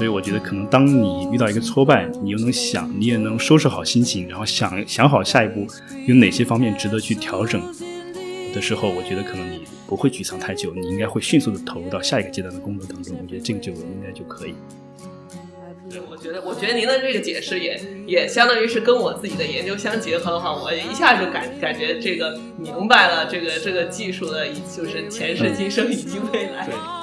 [0.00, 5.66] 所以我觉得可能当你遇到一个挫败，你又能想，你也能收拾好心情，然后想想好下一步
[6.06, 7.60] 有哪些方面值得去调整
[8.54, 13.14] 的时候，我觉得可能你不会沮丧太久，你应该会迅速的投入到下一个阶段的工作当中。
[13.20, 14.54] 我觉得这个就应该就可以。
[15.90, 26.64] 对我觉得，我觉得您的这个解释也也相当于是跟我自己的研究相结合的话，我一下就感感觉这个明白了，这个这个技术的就是前世今生以及未来。
[26.64, 26.99] 对。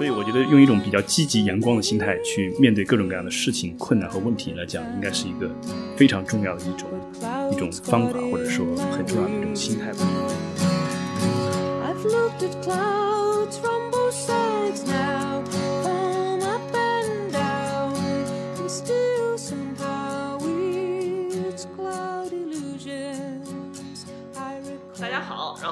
[0.00, 5.46] 所以我觉得用一种比较积极阳光的心态去面对各种各样的事情、困难和问题来讲，应该是一个
[5.94, 6.88] 非常重要的一种
[7.52, 9.98] 一种方法，或者说很重要的一种心态吧。
[12.66, 12.74] 然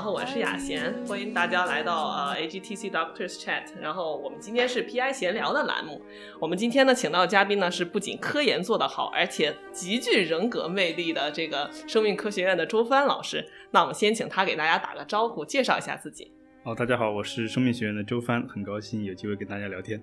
[0.09, 3.64] 后我是雅贤，欢迎大家来到呃 AGTC Doctors Chat。
[3.78, 6.00] 然后我们今天是 PI 闲聊的栏目。
[6.41, 13.47] 我们今天呢，请到的嘉宾呢是不仅科研做得好，而且极具人格魅力的这个生命科学院的周帆老师。
[13.70, 16.33] 那我们先请他给大家打个招呼，介绍一下自己。
[16.65, 20.00] 哦，大家好，我是生命学院的周帆，很高兴有机会跟大家聊天。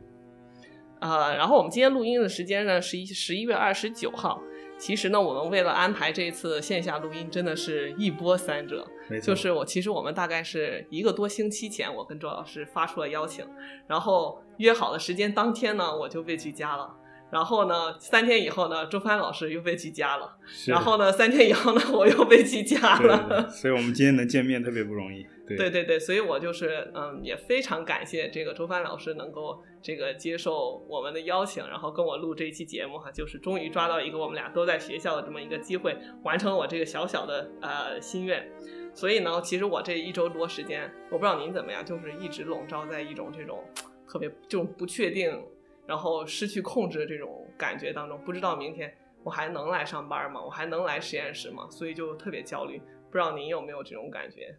[0.99, 4.39] 呃，然后我们今天录音的时间呢是一十一月二十九号。
[4.77, 8.85] 其实呢，我们为了安排这一次线下录音，真的是一波三折。
[9.21, 13.45] 就是我，其实我们大概是一个多星期前，我跟周老师发出了邀请，
[13.87, 16.95] 然后约好的时间当天呢，我就被拒加了。
[17.31, 20.37] 然后呢，三天以后呢，周帆老师又被拒加了。
[20.67, 23.49] 然后呢，三天以后呢，我又被拒加了。
[23.49, 25.25] 所以我们今天能见面特别不容易。
[25.45, 38.47] 对对对，所以我就是嗯，也非常感谢这个周帆老师能够这个接受我们的邀请，然后跟我录这一期节目哈，就是终于抓到一个我们俩都在学校的这么一个机会，完成我这个小小的呃心愿。
[38.95, 43.61] 所以呢，其实我这一周多时间，我不知道您怎么样，就是一直笼罩在一种这种
[44.07, 45.37] 特别就不确定，
[45.85, 48.91] 然后失去控制的这种感觉当中，不知道明天
[49.21, 50.41] 我还能来上班吗？
[50.41, 51.67] 我还能来实验室吗？
[51.69, 52.81] 所以就特别焦虑。
[53.11, 54.55] 不知道您有没有这种感觉？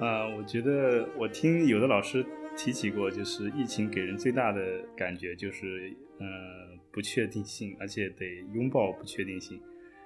[0.00, 2.24] 啊，我觉得我听有的老师
[2.56, 6.26] 提起过，就是疫情给人最大的感觉就是，嗯，
[6.90, 9.58] 不确定性，而且得拥抱不确定性。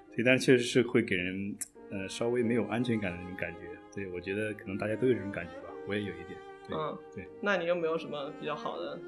[0.08, 1.56] 所以，但确实是会给人，
[1.90, 3.60] 呃，稍微没有安全感的那种感觉。
[3.94, 6.38] 对，我觉得可能大家都有这种感觉吧，我也有一点。
[6.72, 7.28] 嗯，对。
[7.42, 8.98] 那你有没有什么比较好的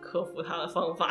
[0.00, 1.08] 克服它的方法？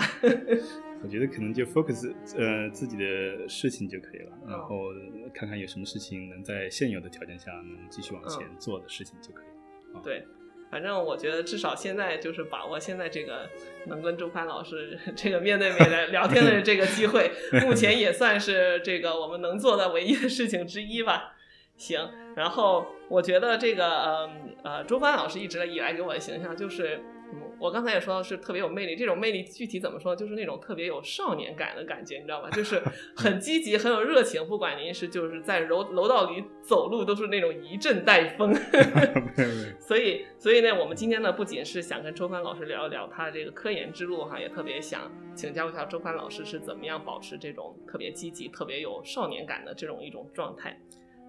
[1.04, 4.86] 我觉得可能就 focus 呃自己的事情就可以了，然后
[5.32, 10.02] 看看有什么事情能在现有的条件下能继续往前做的事情就可以。
[10.04, 10.26] 对，
[10.70, 13.50] 反正我觉得至少现在就是把握现在这个
[13.86, 17.32] 能跟周帆老师 这个面对面的聊天的这个机会，
[17.66, 21.34] 目前也算是这个我们能做的唯一的事情之一吧。
[21.78, 24.30] 行，然后我觉得这个呃
[24.64, 27.00] 呃周帆老师一直以来给我的形象就是。
[27.60, 30.16] 我刚才也说到是特别有魅力，这种魅力具体怎么说？
[30.16, 32.50] 就是那种特别有少年感的感觉，你知道吧？
[32.52, 32.82] 就是
[33.18, 34.48] 很积极，很有热情。
[34.48, 38.54] 不管您是就是在楼楼道里走路，都是那种一阵带风。
[39.80, 50.80] 所以，所以呢，我们今天呢，不仅是想跟周帆老师聊一聊他的这个科研之路哈，也特别想请教一下周帆老师是怎么样保持这种特别积极、特别有少年感的这种一种状态。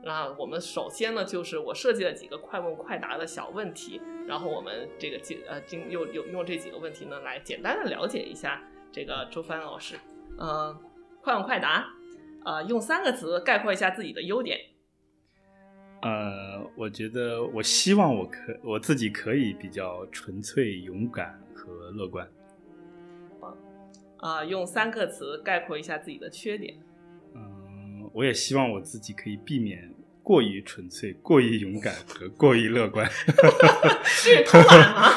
[0.03, 9.97] 那我们首先呢，就是我设计了几个快问快答的小问题，然后我们这个经呃经又有用这几个问题呢，来简单的了解一下这个周帆老师。
[10.38, 10.75] 呃，
[11.20, 11.88] 快问快答，
[12.44, 14.59] 呃，用三个词概括一下自己的优点。
[16.03, 22.26] 呃，我觉得我希望我可我自己可以比较纯粹、勇敢和乐观。
[24.19, 26.76] 啊，用三个词概括一下自己的缺点。
[28.18, 33.08] 我也希望我自己可以避免过于纯粹、过于勇敢和过于乐观。
[34.04, 35.12] 是偷懒吗？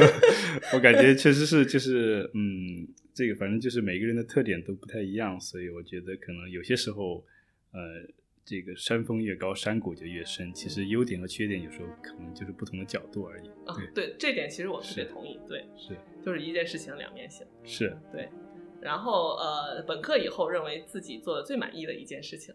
[0.72, 7.22] 我感觉确实是，就是嗯，这个反正就是每个人的特点都不太一样，所以我觉得可能有些时候，
[7.72, 8.08] 呃，
[8.42, 10.50] 这个山峰越高，山谷就越深。
[10.54, 13.48] 其实优点和缺点有时候可能就是不同的角度而已。
[13.66, 15.38] 啊，对，这点其实我特别同意。
[15.46, 15.94] 对，是，
[16.24, 17.46] 就是一件事情两面性。
[17.64, 18.26] 是，对。
[18.80, 22.54] 然后呃，本科以后认为自己做的最满意的一件事情，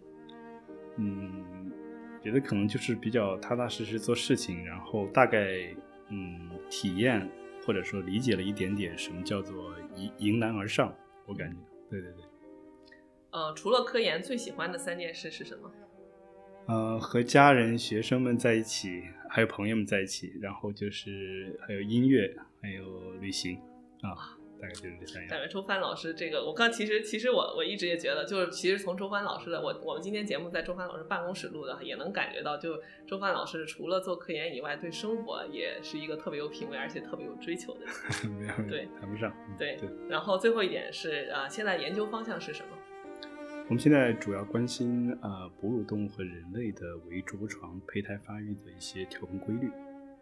[0.97, 1.71] 嗯，
[2.23, 5.73] 觉得可能就是比较踏踏实实做事情，然后大概
[6.09, 7.29] 嗯体验
[7.65, 10.93] 或者说理解了一点点什么叫做迎迎难而上，
[11.25, 11.57] 我感觉，
[11.89, 12.23] 对对对。
[13.31, 15.71] 呃，除了科研，最喜欢的三件事是什么？
[16.67, 23.59] 呃，和家人、学生们在一起，还有朋友们在一起，然后就是还有音乐，还有旅行
[24.01, 24.39] 啊。
[24.67, 25.29] 大概就是这三样。
[25.29, 38.31] 感觉周帆老师这个，我刚其实其实我我一直也觉得，就是其实从周帆老师的我我们今天节目在周帆老师办公室录的，也能感觉到，就周帆老师除了做科研以外，对生活也是一个特别有品味而且特别有追求的人。
[38.39, 39.31] 没有对谈不上。
[39.47, 42.77] 嗯对对，然后最后一点是啊、呃现在研究方向是什么？
[43.67, 49.69] 我们现在主要关心啊、呃哺乳动物和人类的围着床胚胎发育的一些调控规律。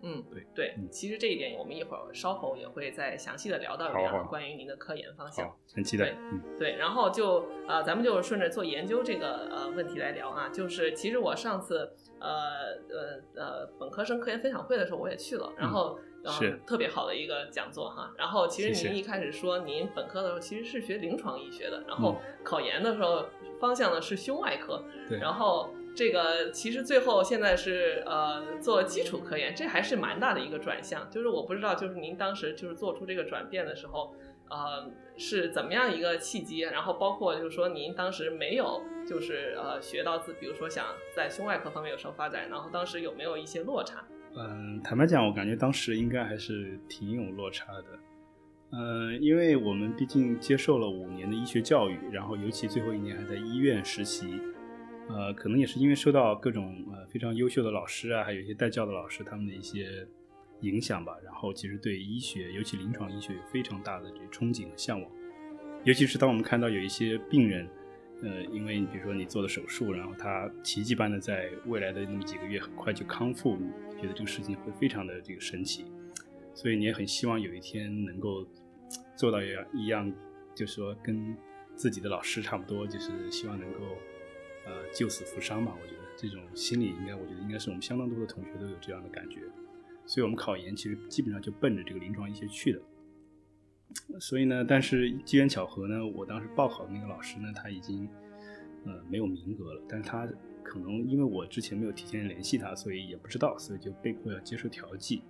[0.04, 5.48] 嗯，对对嗯，其实这一点我们一会儿稍后也会再详细的聊到一好聊关于您的科研方向。
[5.48, 6.16] 好，很期待对。
[6.20, 10.50] 嗯，对，然后就呃，咱们就顺着做研究这个呃问题来聊啊。
[10.50, 12.30] 就是其实我上次呃
[12.90, 18.14] 呃呃本科生科研分享会的时候我也去了，然后、是特别好的一个讲座哈。
[18.18, 23.26] 然后其实您一开始说您本科的时候其实是学临床医学的，然后嗯考研的时候
[23.60, 25.18] 方向呢是胸外科，对。
[25.20, 31.10] 然后这个其实最后现在是呃做基础科研，这还是蛮大的一个转向。
[31.10, 34.16] 就是我不知道，就是您当时就是做出这个转变的时候，
[34.50, 36.60] 呃是怎么样一个契机？
[36.62, 40.86] 然后包括就是说您当时没有就是呃学到自，比如说想
[41.16, 44.04] 在胸外科方面有什么发展，然后当时有没有一些落差？
[44.36, 47.86] 嗯，坦白讲，我感觉当时应该还是挺有落差的。
[48.72, 54.42] 嗯，因为我们毕竟接受了五年的医学教育，然后尤其最后一年还在医院实习，
[55.10, 60.08] 呃，可能也是因为受到各种呃非常优秀的老师啊，还有一些带教的老师他们的一些
[60.62, 65.12] 影响吧，然后其实对医学，尤其临床医学有非常大的这憧憬和向往。
[65.84, 67.68] 尤其是当我们看到有一些病人，
[68.22, 75.84] 呃，因为你比如说你做的手术，然后他奇迹般的在未来的那么几个月很快就康复，你觉得这个事情会非常的这个神奇，
[76.54, 78.48] 所以你也很希望有一天能够
[79.18, 80.14] 做到一样一样，
[80.56, 81.36] 就是说跟
[81.76, 83.80] 自己的老师差不多，就是希望能够
[84.66, 85.74] 呃救死扶伤嘛。
[85.82, 89.42] 我觉得这种心理应该，我觉得应该是我们相当多的同学都有这样的感觉，
[90.06, 92.82] 所以我们考研其实基本上就奔着这个临床医学去的。
[94.20, 98.10] 所以呢，但是机缘巧合呢，我当时报考的那个老师呢，他已经
[98.86, 100.28] 呃没有名额了，但是他
[100.64, 105.22] 可能因为我之前没有提前联系他，所以也不知道，所以就被迫要接受调剂。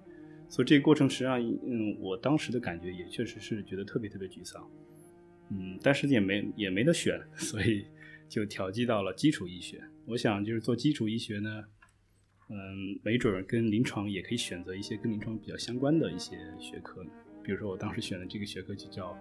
[0.47, 4.69] 所以这个过程实际上，嗯，我当时的感觉也确实是觉得特别特别沮丧，
[5.49, 7.85] 嗯，但是也没也没得选，所以
[8.33, 9.79] 就调剂到了基础医学。
[10.07, 11.63] 我想就是做基础医学呢，
[12.49, 17.05] 嗯，没准儿跟临床也可以选择一些跟临床比较相关的一些学科，
[17.43, 19.15] 比如说我当时选的这个学科就叫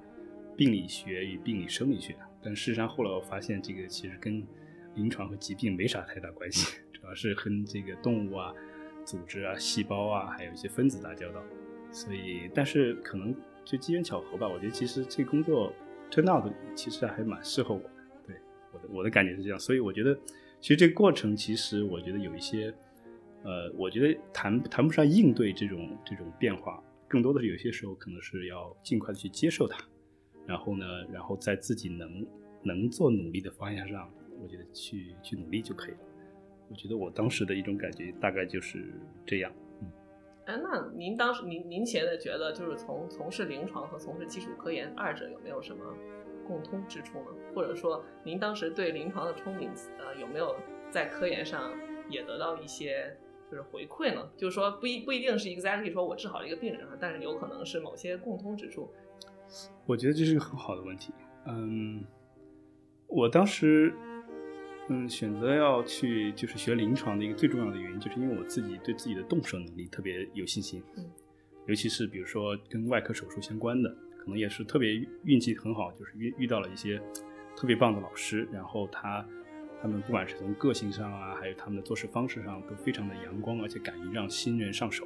[0.57, 4.43] 病理学与病理生理学，但事实上后来我发现这个其实跟
[4.95, 8.51] 临床和疾病没啥太大关系， 主要是跟这个动物啊、
[9.05, 11.45] 组织啊、细胞啊，还有一些分子打交道。
[11.93, 15.71] 所以，但是可能就机缘巧合吧，我觉得其实这工作
[16.11, 17.91] turn out 其实还蛮适合我的。
[18.73, 20.19] 我的我的感觉是这样，所以我觉得
[20.61, 22.73] 其实这个过程其实我觉得有一些，
[23.45, 29.85] 呃，我觉得谈谈不上应对这种这种变化，更多的是有些时候可能是要尽快的去接受它，
[30.47, 32.27] 然后呢，然后在自己能
[32.63, 34.11] 能做努力的方向上，
[34.41, 36.01] 我觉得去去努力就可以了。
[36.71, 38.95] 我觉得我当时的一种感觉大概就是
[39.27, 39.53] 这样。
[40.47, 45.85] 哎，那您当时您您现在觉得就是从从事临床和从事基础科研二者有没有什么
[46.47, 47.27] 共通之处呢？
[47.55, 49.69] 或者说您当时对临床的憧憬，
[49.99, 50.57] 呃，有没有
[50.91, 51.73] 在科研上
[52.09, 53.17] 也得到一些
[53.51, 54.29] 就是回馈呢？
[54.37, 58.91] 就是说不一不一定是 exactly 说我治好了一个病人啊，但是有可能是某些共通之处。
[59.87, 61.13] 我觉得这是个很好的问题。
[61.47, 62.05] 嗯，
[63.07, 63.93] 我当时
[64.89, 70.83] 嗯选择要去就是学临床的一个最重要的原因，就是因为我自己对自己的动手能力特别有信心。
[70.97, 71.11] 嗯，
[71.67, 76.97] 尤其是比如说跟外科手术相关的，可能也是特别运气很好，就是遇遇到了一些
[77.57, 79.27] 特别棒的老师，然后他
[79.83, 85.05] 他们不管是从个性上啊，还有他们的做事方式上，都非常的阳光，而且敢于让新人上手，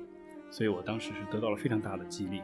[0.50, 2.42] 所以我当时是得到了非常大的激励。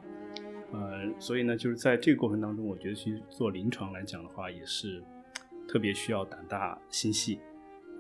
[0.73, 5.05] 呃，所以呢，就是在这个过程当中，我觉得去做临床来讲的话，也是
[5.69, 7.39] 特别需要胆大心细。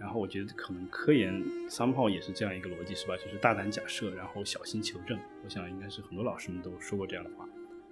[0.01, 1.31] 然后我觉得可能科研
[1.69, 3.15] somehow 也是这样一个逻辑，是吧？
[3.19, 5.19] 就是大胆假设，然后小心求证。
[5.45, 7.47] 我想应该是很多老师们都说过这样的话。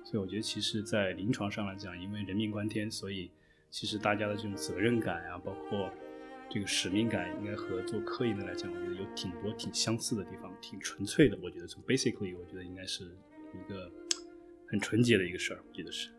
[0.04, 3.30] 所以我觉得，其实，在临床上来讲，因为人命关天，所以
[3.70, 5.90] 其实大家的这种责任感啊，包括
[6.48, 11.38] 这个使命感，应该和做科研的来讲，我觉得有挺多挺相似的地方，挺纯粹的。
[11.42, 13.04] 我觉得从 basically，我觉得应该是
[13.54, 13.90] 一个
[14.66, 16.10] 很纯洁的一个事儿，我觉得是。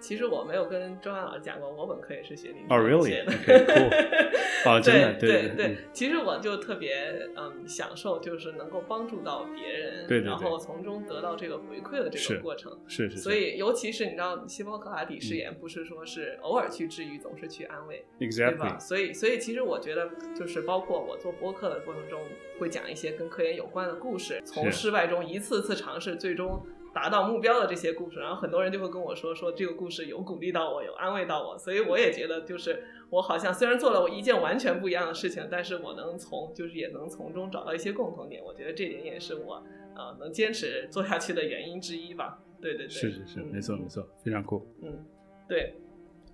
[0.00, 3.08] 其实我没有跟周安老师讲过，我本科也是学临哦床，really？
[3.08, 3.32] 学的。
[3.32, 4.30] Okay, cool.
[4.66, 12.78] 哦，真的，对对对，其实我就特别嗯享受，就是能够帮助到别人，对对对然后从中得到这个回馈的这个过程。
[12.86, 13.22] 是是是。
[13.22, 22.20] 所以，尤其是你知道，细胞克拉底誓言不是说是偶尔去治愈，总是去安慰，对吧所以，所以其实我觉得，就是包括我做播客的过程中，
[22.58, 39.62] 会讲一些跟科研有关的故事，从失败中一次次尝试，最终达到目标的这些故事，然后很多人就会跟我说，说这个故事有鼓励到我，有安慰到我，所以我也觉得，就是我好像虽然做了我一件完全不一样的事情，但是我能从就是也能从中找到一些共同点，我觉得这点也是我
[39.94, 42.40] 呃能坚持做下去的原因之一吧。
[42.60, 44.66] 对对对，是是是，没错没错，非常酷。
[44.82, 45.04] 嗯，
[45.48, 45.74] 对。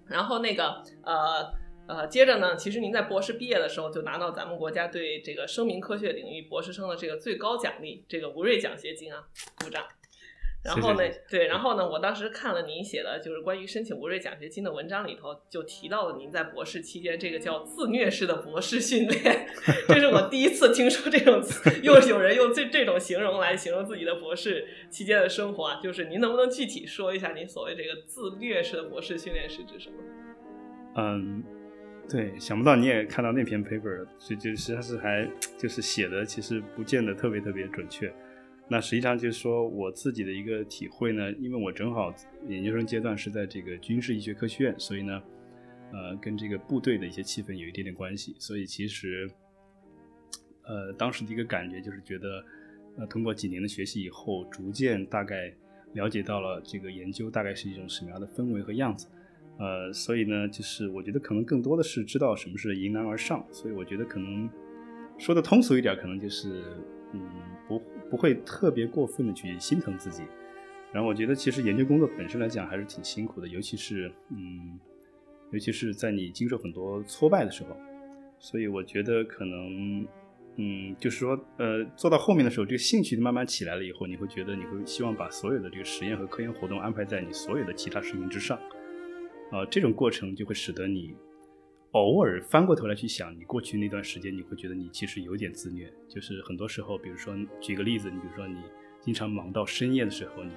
[0.07, 1.53] 然后那个呃
[1.87, 9.23] 呃，接着呢，其实您在博士毕业的时候就拿到咱们国家对这个生命科学领域博士生的这个最高奖励，这个吴瑞奖学金啊，
[9.63, 9.85] 鼓掌。
[10.67, 19.49] 然后呢，对，然后呢，我当时看了您写的，就是关于申请吴瑞奖学金的文章里头，就提到了您在博士期间这个叫自虐式的博士训练，
[19.89, 29.97] 这是我第一次听说这种词，又有人用这这种形容来形容自己的博士期间的生活啊，就是您能不能具体说一下您所谓这个自虐式的博士训练是指什么？
[30.97, 31.45] 嗯，
[32.09, 38.13] 对，想不到你也看到那篇 paper，就就实际上是还就是写的其实不见得特别特别准确。
[38.69, 42.13] 那实际上就是说我自己的一个体会呢，因为我正好
[42.49, 45.23] 研究生阶段是在这个军事医学科学院，所以呢，
[45.93, 48.35] 呃，跟这个部队的一些气氛有一点点关系。
[48.41, 49.31] 所以其实，
[50.65, 52.45] 呃，当时的一个感觉就是觉得，
[52.99, 55.55] 呃，通过几年的学习以后，逐渐大概
[55.93, 59.07] 了解到了这个研究大概是一种什么样的氛围和样子。
[59.59, 63.47] 呃，所以呢，就是我觉得可能更多的是知道什么是迎难而上。
[63.53, 64.51] 所以我觉得可能
[65.19, 66.65] 说的通俗一点，可能就是。
[67.13, 67.23] 嗯，
[67.69, 70.23] 不不会特别过分的去心疼自己，
[70.93, 74.79] 然后我觉得其实研究工作本身来讲还是挺辛苦的，尤其是嗯，
[75.53, 77.77] 尤其是在你经受很多挫败的时候，
[78.39, 80.07] 所以我觉得可能
[80.57, 88.57] 嗯，就是说呃，做到后面的时候，这个兴趣慢慢起来了以后，你会觉得你会希望把所有的这个实验和科研活动安排在你所有的其他事情之上，
[89.51, 91.15] 啊，这种过程就会使得你。
[92.05, 95.93] 偶尔翻过头来去想，你过去那段时间，你会觉得你其实有点自虐。
[96.09, 98.61] 就是很多时候，比如说举个例子，你比如说你
[99.01, 100.53] 经常忙到深夜的时候，你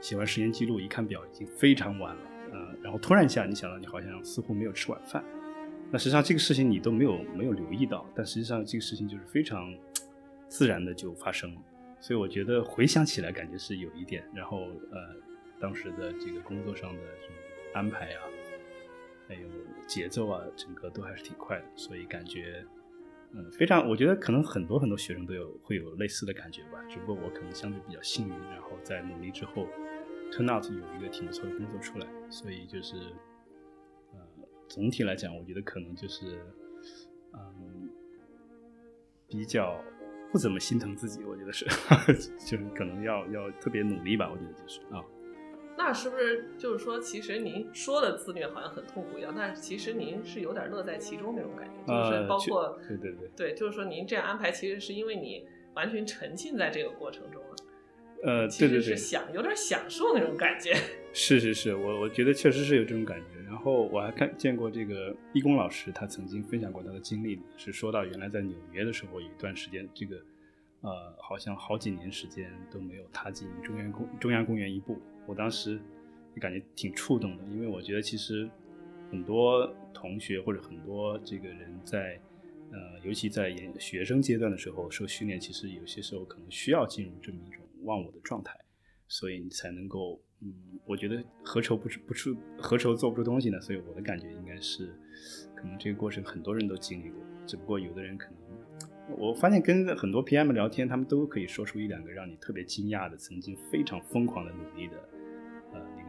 [0.00, 5.24] 写完实验记录，一看表已经非常晚了，嗯，然后突然一下你想到你好像似乎没有吃晚饭，
[5.90, 9.72] 那实际上这个事情你都没有没有留意到，但实际上这个事情就是非常
[10.48, 11.60] 自然的就发生了。
[12.00, 14.58] 所以我觉得回想起来感觉是有一点，然后
[14.90, 15.16] 呃，
[15.58, 17.36] 当时的这个工作上的这种
[17.72, 18.22] 安排啊。
[19.28, 19.48] 还有
[19.86, 22.64] 节奏啊，整个都还是挺快的，所以感觉，
[23.32, 26.82] 嗯，非常，我觉得可能很多很多学生都有会有类似的感觉吧。
[26.88, 29.66] 只不过我可能相对比较幸运，然后在努力之后
[30.30, 32.96] ，turn out 有一个挺不错的工作出来，所以就是，
[34.12, 34.20] 呃，
[34.68, 36.38] 总体来讲，我觉得可能就是，
[37.32, 37.90] 嗯，
[39.28, 39.82] 比较
[40.30, 41.64] 不怎么心疼自己，我觉得是，
[42.46, 45.02] 就是可能要要特别努力吧，我觉得就是啊。
[45.78, 57.56] 那是不是就是说，其实您说的自虐好像很痛苦一样，但是其实您是有点乐在其中那种感觉，就是包括对对对对，就是说您这样安排，其实是因为你完全沉浸在这个过程中了，
[58.24, 60.74] 呃，对对对，享有点享受那种感觉。
[61.12, 63.26] 是是是，我我觉得确实是有这种感觉。
[63.46, 70.16] 然后我还看见过这个义工老师，他曾经分享过他的经历，是说到原来在纽约的时候，有一段时间，这个
[70.80, 74.98] 呃，好像好几年时间都没有踏进中央公中央公园一步。
[75.26, 75.80] 我当时
[76.34, 78.48] 也感觉挺触动的，因为我觉得其实
[79.10, 82.20] 很多同学或者很多这个人在
[82.72, 88.58] 呃，尤其在研学生阶段的时候受训练，其实有些时候可能需要进入这么一种忘我的状态，
[89.06, 90.52] 所以你才能够嗯，
[90.84, 93.60] 我觉得何愁不不出何愁做不出东西呢？
[93.60, 94.92] 所以我的感觉应该是，
[95.54, 105.08] 可能这个过程很多人都经历过，只不过有的人可能，我发现跟很多 PM 聊天，他们都可以说出一两个让你特别惊讶的，曾经非常疯狂的努力的。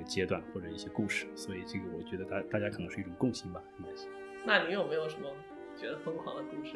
[0.08, 4.08] 阶段或者一些故事，所以这个我觉得大大家可能是一种共性吧，应该是。
[4.46, 5.30] 那你有没有什么
[5.76, 6.74] 觉得疯狂的故事？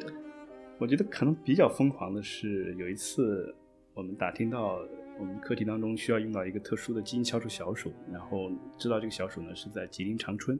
[0.78, 3.54] 我觉得可能比较疯狂的是有一次
[3.94, 4.80] 我们打听到
[5.18, 10.58] 我们课题当中需要用到一个特殊的基因敲除小鼠，然后知道这个小鼠呢是在吉林长春，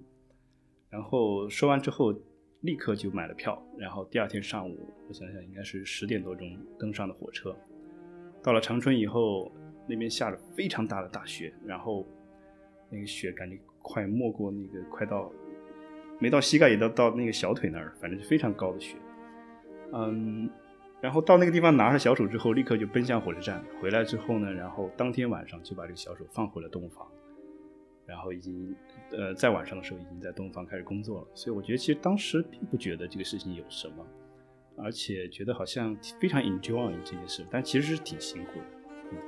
[0.88, 2.14] 然后说完之后
[2.60, 7.54] 立刻就买了票，然后第二天上午我想想应该是十点多钟登上的火车，
[8.42, 9.50] 到了长春以后
[9.88, 12.06] 那边下了非常大的大雪，然后。
[12.92, 15.32] 那个雪感觉快没过那个，快到
[16.18, 18.96] 没到膝盖也到到那个小腿那儿，反正是非常高的雪。
[19.92, 20.48] 嗯，
[21.00, 23.64] 然后到那个地方拿着小手之后，立刻就奔向火车站。
[23.80, 27.06] 回来之后呢，然后当天晚上就把这个小手放回了洞房，
[28.06, 28.74] 然后已经
[29.10, 31.26] 呃在晚上的时候已经在洞房开始工作了。
[31.34, 34.06] 所以我觉得其实当时并不觉得这个事情有什么，
[34.76, 38.66] 而且觉得好像非常 enjoy 这件事，但其实是挺辛苦的。
[39.10, 39.18] 嗯，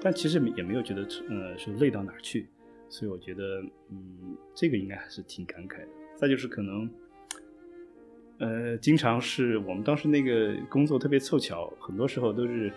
[0.00, 2.48] 但其实也没有觉得呃是累到哪儿去。
[2.88, 5.88] 所以我觉得，嗯，这个应该还是挺感慨的。
[6.16, 6.90] 再就是可能，
[8.38, 12.72] 呃，经常是我们当时那个工作特别凑巧，很多时候都是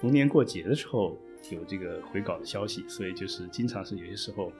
[0.00, 1.16] 逢年过节的时候
[1.50, 4.52] 有这个回稿的消息，所以就是经常是有些时候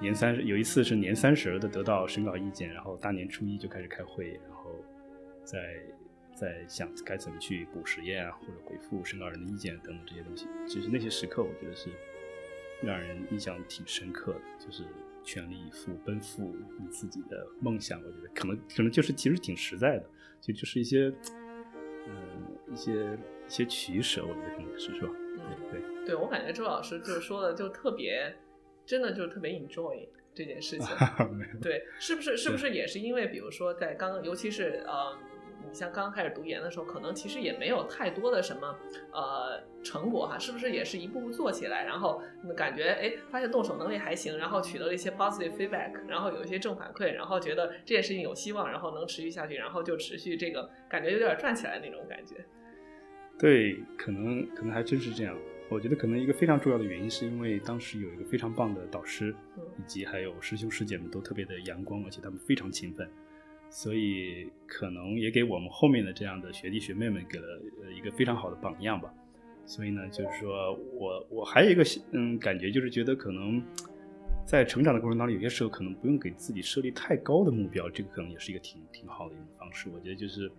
[0.00, 4.70] 年三十有一次是年三十的得到审稿意见，然后大年初一就开始开会，然后
[5.42, 5.58] 再
[6.34, 10.46] 再想该怎么去补实验啊，或者回复审稿人的意见等等这些东西。
[10.66, 11.90] 其实那些时刻，我觉得是
[12.82, 14.84] 让人印象挺深刻的，就是
[15.22, 17.98] 全力以赴奔赴你自己的梦想。
[18.00, 20.04] 我觉得可能可能就是其实挺实在的，
[20.40, 21.12] 就就是一些
[22.06, 22.14] 嗯
[22.72, 25.10] 一些一些取舍，我觉得可能是是吧？
[25.70, 28.36] 对对，对我感觉周老师就是说的就特别，
[28.84, 30.86] 真的就是特别 enjoy 这件事情。
[31.60, 35.16] 对，是不是是不是也是因为比如说在刚刚，尤其是呃。
[35.76, 38.74] 你像刚刚开始读研的时候，可能其实也没有太多的什么
[39.12, 42.22] 呃成果哈，是不是也是一步步做起来，然后
[42.56, 52.36] 感觉哎发现动手能力还行，然后取得了一些 positive feedback，然后有一些正反馈，然后觉得这件事情有希望，然后能持续下去，然后就持续这个感觉有点转起来那种感觉。
[53.38, 55.36] 对，可能可能还真是这样。
[55.68, 59.34] 我觉得可能一个非常重要的原因是因为当时有一个非常棒的导师，
[59.78, 63.06] 以及还有师兄师姐们都特别的阳光，而且他们非常勤奋。
[63.76, 69.12] 所以可能也给我们后面的这样的学弟学妹们给了呃一个非常好的榜样吧。
[69.66, 73.62] 所以呢，就是说我我还有一个嗯感觉，就是觉得可能
[74.46, 79.90] 在成长的过程当中，有些时候可能不用给自己设立太高的目标，这个可能也是一个挺挺好的一种方式。
[79.90, 80.50] 我觉得就是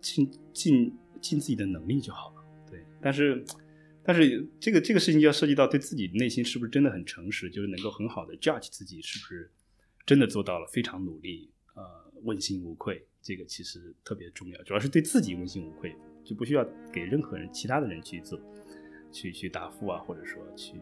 [0.00, 2.42] 尽尽尽自己的能力就好了。
[2.68, 3.44] 对，但是
[4.02, 9.48] 但是这个这个事情就要涉及到对自己内心是不是真的很诚实，就是能够很好的 judge 自己是不是
[10.04, 11.48] 真的做到了非常努力。
[12.24, 18.38] 问心无愧，这个其实特别重要，主要是对自己问心无愧，就不需要给任何人、其他的人去做、
[19.10, 20.80] 去去答复啊，或者说去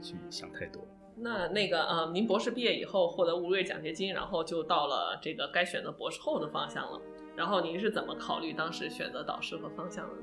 [0.00, 0.86] 去想太多。
[1.16, 7.00] 那那个呃，您博士毕业以后获得吴瑞奖学金，然后就到了这个该选择博士后的方向了。
[7.36, 10.22] 然后您是怎么考虑当时选择导师和方向的呢？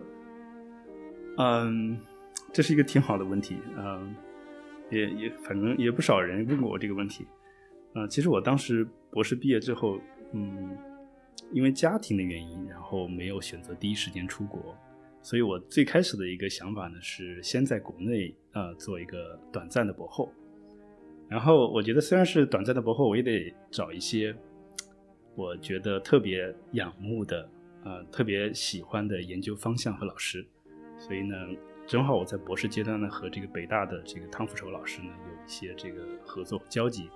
[1.37, 1.99] 嗯，
[2.53, 3.57] 这是一个挺好的问题。
[3.77, 4.15] 嗯，
[4.89, 7.25] 也也反正也不少人问过我这个问题。
[7.93, 9.99] 嗯，其实我当时博士毕业之后。
[10.33, 10.77] 嗯，
[11.51, 14.75] 因为家庭的原因，然后没有选择第一时间出国，
[15.21, 20.31] 所以我最开始的一个想法呢是先在国内呃做一个短暂的博后，
[21.29, 24.35] 然后我觉得虽然是短暂的博后，我也得找一些
[25.35, 27.49] 我觉得特别仰慕的
[27.83, 30.45] 呃特别喜欢的研究方向和老师，
[30.97, 31.35] 所以呢，
[31.87, 37.09] 正好我在博士阶段呢和这个北大的这个汤福寿老师呢有一些这个合作交集。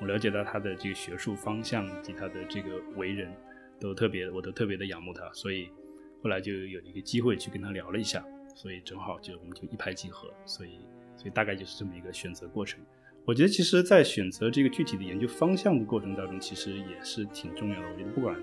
[0.00, 3.32] 我了解到他的这个学术方向以及他的这个为人，
[3.80, 5.68] 都特别，我都特别的仰慕他，所以
[6.22, 10.80] 后来就有一个机会去跟他聊了一下，所以正好就我们就一拍即合，所以
[11.16, 12.80] 所以大概就是这么一个选择过程。
[13.24, 17.88] 我觉得其实，在选择这个具体的研究方向的过程当中，其实也是挺重要的。
[17.88, 18.38] 我觉得不管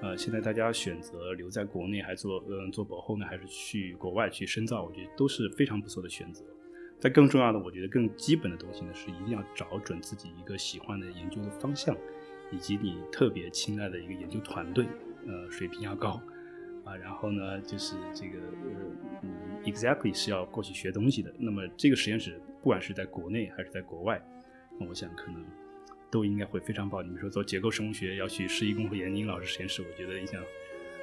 [0.00, 6.44] 呃现在大家选择留在国内还做嗯做博后呢，还是去国外去深造，我觉得都是非常不错的选择。
[7.00, 11.96] 但更重要的，我觉得更基本的东西呢，是一定要找准自己一个喜欢的研究的方向，
[12.50, 14.84] 以及你特别青睐的一个研究团队，
[15.26, 16.20] 呃，水平要高，
[16.84, 19.30] 啊，然后呢，就是这个呃，
[19.62, 21.32] 你 exactly 是要过去学东西的。
[21.38, 24.20] 那么这个实验室，不管是在国内还是在国外，
[24.80, 25.44] 那我想可能
[26.10, 27.04] 都应该会非常棒。
[27.04, 30.42] 你比如说做结构生物学，要去施一公和严宁老师实验室，我觉得你想，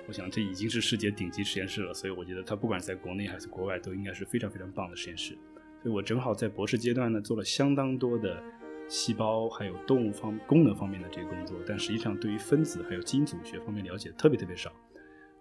[0.07, 1.93] 我想这已经是世界顶级实验室了。
[1.93, 5.37] 所以我觉得它不管在国内还是国外，都应该是非常非常棒的实验室。
[5.85, 8.41] 所以我正好在博士阶段呢，做了相当多的
[8.87, 14.73] 细胞还有动物方功能方面的这个工作，但实际上对于分子还有基因组学方面了解特别特别少。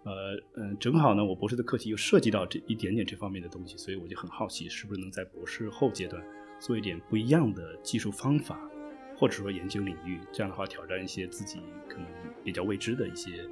[0.03, 6.23] 呃嗯，正好呢，我博士的课题又涉及到这一点点这方面的东西，所以我就很好奇，是不是能在博士后阶段
[6.59, 8.69] 做一点不一样的技术方法，
[9.17, 12.07] 或者说研究领域，这样的话挑战一些自己可能
[12.43, 13.49] 比较未知的一些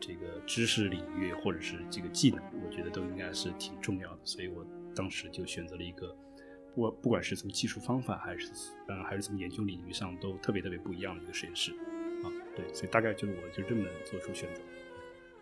[0.00, 4.66] 这个知识领域或者是这个技能，我觉得都应该是挺重要的，所以我。
[4.96, 6.16] 当时就选择了一个，
[6.74, 8.50] 不不管是从技术方法还是
[8.88, 11.70] 嗯还是从研究领域上都特别特别不一样的一个实验室
[12.24, 14.62] 啊，对，所以大概就是我就这么做出选择。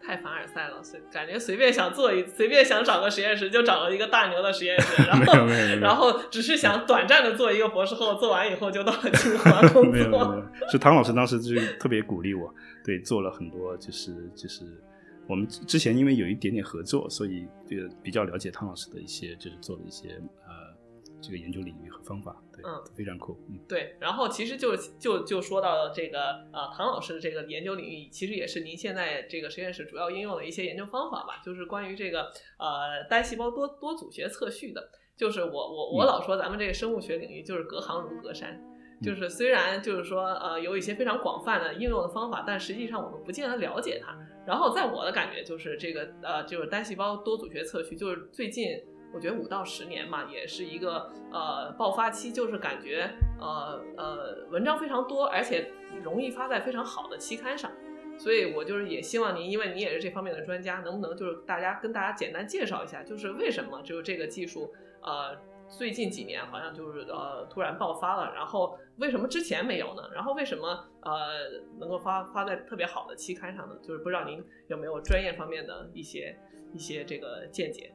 [0.07, 5.47] 太凡尔赛了，随感觉随便想做一随便想找个实验室就找了一个大牛的实验室，然后
[5.81, 9.85] 然后只是想短暂的做一个博士后，做完以后就到了清华工作。
[9.85, 14.67] 没有没有，是唐老师当时就特别鼓励我，对，做了很多就是就是。
[15.27, 20.75] 我们之前因为有一点点合作，所以这个比较了解汤老师的一些，就是做的一些呃
[21.21, 23.97] 这个研究领域和方法，对，嗯，非常酷，嗯，对。
[23.99, 32.25] 然后其实就就就说到这个呃唐老师的这个研究领域，其实也是您现在这个实验室主要应用的一些研究方法吧，就是关于这个
[32.59, 34.91] 呃单细胞多多组学测序的。
[35.17, 38.61] 就是我我我老说咱们这个生物学领域就是隔行如隔山。
[39.05, 44.17] 就是虽然就是说呃有一些非常广泛的应用的方法，但实际上我们不见得了解它。
[44.47, 55.71] 然后在我的感觉就是这个呃就是单细胞多组学测序，就是最近我觉得五到十年嘛，也是一个呃爆发期，就是感觉呃呃文章非常多，而且
[56.03, 57.71] 容易发在非常好的期刊上。
[58.17, 65.37] 所以我就是也希望您，因为你也是这方面的专家，能不能就是大家跟大家简单介绍一下，就是为什么就是这个技术呃
[65.69, 70.03] 最近几年好像就是呃突然爆发了，然后为什么之前没有呢？
[70.15, 70.69] 然后为什么
[71.03, 71.11] 呃
[71.79, 73.75] 能够发发在特别好的期刊上呢？
[73.83, 76.39] 就是不知道您有没有专业方面的一些
[76.73, 77.93] 一些这个见解。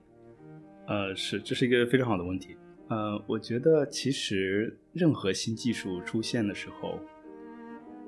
[0.87, 2.57] 呃，是，这是一个非常好的问题。
[2.89, 6.99] 呃，我觉得其实任何新技术出现的时候，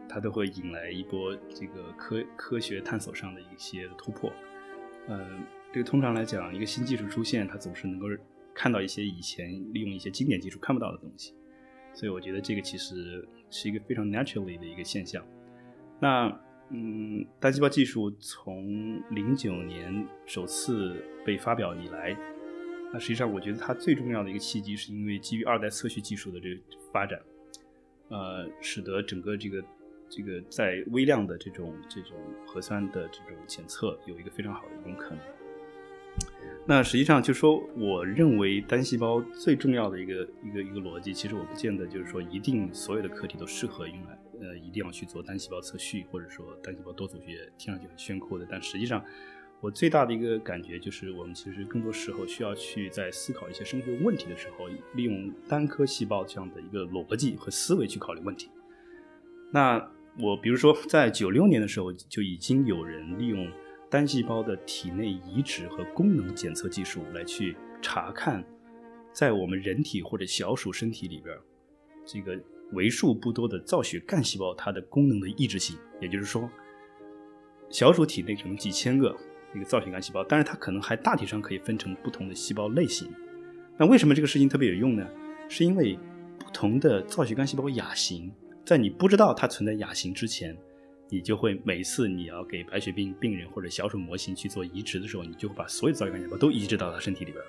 [0.10, 4.34] 它都会引来一波这个科科学探索上的一些突破。
[5.08, 5.30] 呃，
[5.72, 8.08] 这个通常来讲，一个新技术出现，它总是能够
[8.54, 11.34] 看到一些以前利用一些经典技术看不到的东西。
[11.94, 15.22] 所以我觉得这个其实是一个非常 naturally 的一个现象。
[16.00, 22.18] 那嗯，单细胞技术从零九年首次被发表以来。
[22.94, 26.62] 那实际上，我觉得它最重要的一个契机，是因为基于二代测序技术的这个
[26.94, 27.20] 发展，
[28.08, 29.64] 呃，使得整个这个
[30.10, 35.20] 这个在微量的这种这种核酸的这种检测有一个非常好的一种可能。
[36.68, 49.04] 那实际上就说，我认为单细胞最重要的一个一个一个逻辑，其实我不见得就是说一定所有的课题都适合用来呃一定要去做单细胞测序，或者说单细胞多组学听上去很炫酷的，但实际上。
[49.64, 58.50] 我最大的一个感觉就是，我们其实更多时候需要去在思考一些生学问题的时候，利用单颗细胞这样的一个逻辑和思维去考虑问题。
[59.52, 63.48] 那我比如说，在九六年的时候，就已经有人利用
[63.92, 68.44] 单细胞的体内移植和功能检测技术来去查看，
[69.12, 71.38] 在我们人体或者小鼠身体里边，
[72.06, 75.78] 这个为数不多的造血干细胞它的功能的抑制性。
[76.00, 76.50] 也就是说，
[77.70, 79.16] 小鼠体内可能几千个。
[79.54, 83.14] 一个造血干细胞，但是它可能还大体上可以分成不同的细胞类型。
[83.78, 85.06] 那为什么这个事情特别有用呢？
[85.50, 86.00] 是因为
[86.40, 88.32] 不同的造血干细胞亚型，
[88.64, 90.58] 在你不知道它存在亚型之前，
[91.12, 97.44] 你就会每次你要给白血病病人或者小鼠模型去做移植的时候，你就会把所有造血干细胞都移植到他身体里边。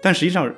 [0.00, 0.54] 但实际上，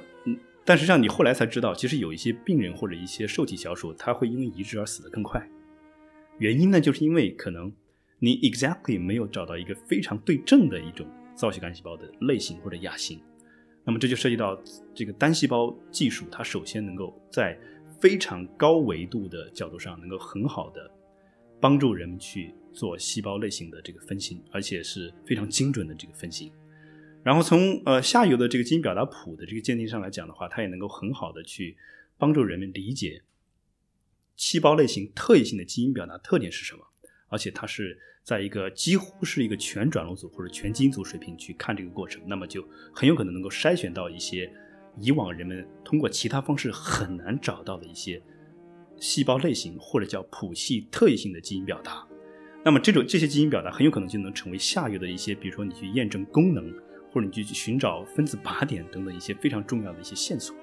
[0.65, 5.49] 但实际上你后来才知道，其实有一些病人或者一些受体小鼠，它会因为移植而死得更快。
[6.39, 7.73] 原因呢，就是因为可能。
[8.19, 13.21] 你 exactly 没有找到一个非常对症的一种造血干细胞的类型或者亚型，
[13.85, 14.59] 那么这就涉及到
[14.95, 17.59] 这个单细胞技术，它首先能够在
[18.01, 20.91] 非常高维度的角度上，能够很好的
[21.61, 26.53] 帮助人们去做细胞类型的这个分析，而且是非常精准的这个分析。
[27.23, 31.77] 然后从呃下游的这个基因表达谱的这个鉴定上来讲的话，它也能够很好的去
[32.17, 33.23] 帮助人们理解
[34.37, 36.87] 细胞类型特异性的基因表达特点是什么。
[37.29, 42.65] 而且它是在一个几乎是一个全转录组或者全基因组水平去看这个过程，那么就
[42.95, 44.49] 很有可能能够筛选到一些
[44.97, 48.23] 以往人们通过其他方式很难找到的一些
[48.99, 52.07] 细胞类型或者叫谱系特异性的基因表达。
[52.65, 56.73] 那么这种这些基因表达很有可能就能成为下游的一些，比如说你去验证功能，
[57.13, 60.57] 或者你去寻找分子靶点等等一些非常重要的一些线索。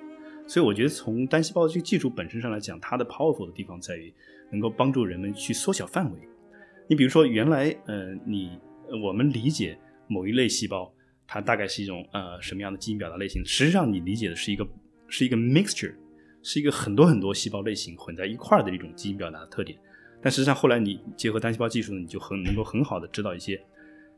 [0.45, 4.13] 所以我觉得从单细胞这个技术本身上来讲，它的 powerful 的地方在于
[4.51, 6.19] 能够帮助人们去缩小范围。
[6.89, 8.59] 你比如说，原来呃，你
[9.01, 10.93] 我们理解某一类细胞，
[11.25, 13.43] 它大概是一种呃什么样的基因表达类型？
[13.45, 14.67] 实际上，你理解的是一个
[15.07, 15.95] 是一个 mixture，
[16.43, 19.79] 是一个很多很多细胞类型混在一块儿的一种基因表达的特点。
[20.21, 23.59] 但实际上，后来你结合单细胞技术呢，你就很能够很好的知道一些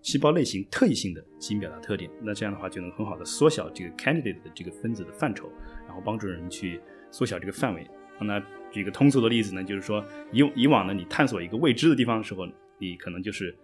[0.01, 2.11] 细胞类型特异性的基因表达特点。
[2.21, 5.49] 那这样的话，就能很好的缩小这个 candidate 的这个分子的范畴，
[5.87, 6.79] 然后帮助人去
[7.11, 7.87] 缩小这个范围。
[8.21, 13.55] 那举个通俗的例子呢，就是说以以往呢，你探索一个未知的地方的时候，你可能就是，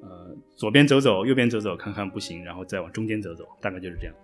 [0.00, 4.14] 呃，左边走走，右边走走，看看不行，然后再往中间走走，大概就是这样。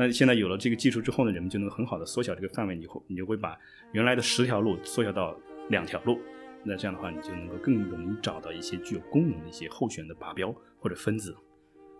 [0.00, 3.54] 那现在有了这个技术之后呢，人们就能很好的缩小这个范围，你会你就会把
[3.92, 6.18] 原来的十条路缩小到两条路。
[6.64, 11.36] 那这样的话，你就能够更容易找到一些具有功能的一些候选的靶标或者分子。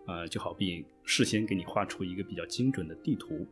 [0.06, 3.46] 呃，就好比事先给你画出一个比较精准的地图，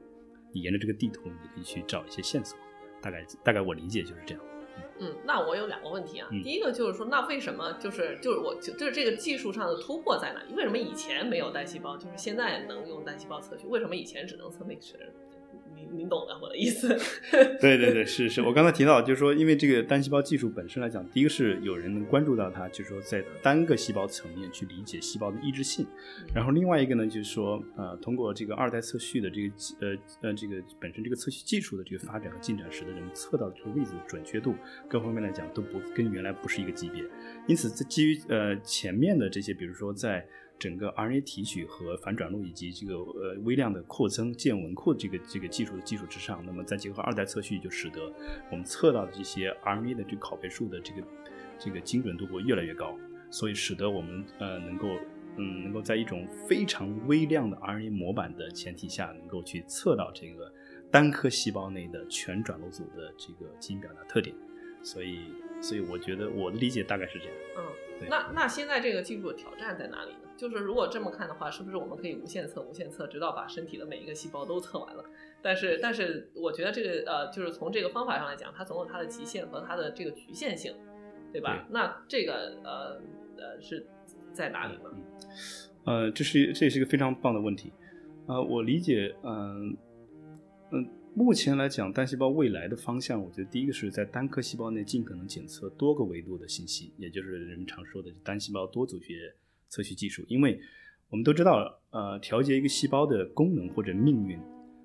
[0.51, 2.59] 你沿着这个地图，你可以去找一些线索。
[3.03, 4.43] 大概大概我理解就是这样。
[5.01, 6.29] 嗯，那我有两个问题啊。
[6.43, 10.43] 第一个就是说，那为什么就是就是我就就是这个技术上的突破在哪？
[10.57, 13.67] 为什么以前没有单细胞，就是现在能用单细胞测序？
[13.67, 14.95] 为什么以前只能测 mix？
[15.75, 16.89] 您您懂的我的意思。
[17.61, 25.87] 对对对，是是，我刚才提到，就是说，因为这个单细胞技术本身来讲，第一个是有人能关注到它，就是说在单个细胞层面去理解细胞的抑制性，
[26.35, 34.55] 然后另外一个呢，就是说，呃，通过这个二代测序的这个呃呃这个本身这个测序技术的这个发展和进展，使得人们测到的这个位置的准确度
[34.89, 37.03] 各方面来讲都不跟原来不是一个级别，
[37.47, 40.27] 因此在基于呃前面的这些，比如说在
[40.59, 48.13] 整个 RNA 提取和反转录以及这个呃微量的扩增建文库这个这个技术的基础之上，那么再结合二代测序，就使得
[48.51, 51.03] 我们测到的这些 RNA 的这个拷贝数的这个
[51.59, 52.99] 这个精准度会越来越高，
[53.31, 54.89] 所以使得我们呃能够
[55.37, 60.53] 嗯能够在一种非常微量的 RNA 模板的前提下，能够去测到这个
[60.91, 64.35] 单颗细胞内的全转录组的这个基因表达特点，
[64.83, 65.21] 所以
[65.61, 67.35] 所以我觉得我的理解大概是这样。
[67.59, 67.63] 嗯，
[68.01, 70.28] 对那那现在这个技术的挑战在哪里呢？
[70.39, 75.05] 就是如果这么看的话，是不是我们可以无限测、无限测，直到把身体的每一个细胞都测完了？
[75.43, 80.73] 但是，但是我觉得这个呃，就是从这个方法上来讲，它总有它的极限和它的这个局限性，
[81.33, 81.67] 对吧？
[81.69, 83.01] 那这个呃
[83.37, 83.85] 呃是
[84.33, 84.91] 在哪里呢？
[85.85, 87.73] 嗯，呃，这是这也是一个非常棒的问题。
[88.27, 89.77] 呃，我理解，嗯、
[90.71, 99.35] 嗯、目前来讲，单细胞未来的方向，我觉得第一个是在单颗细胞内尽可能检测多个维度的信息，也就是人们常说的单细胞多组学
[99.69, 100.25] 测序技术。
[100.29, 100.61] 因为
[101.11, 104.39] 我们都知道，呃，调节一个细胞的功能或者命运，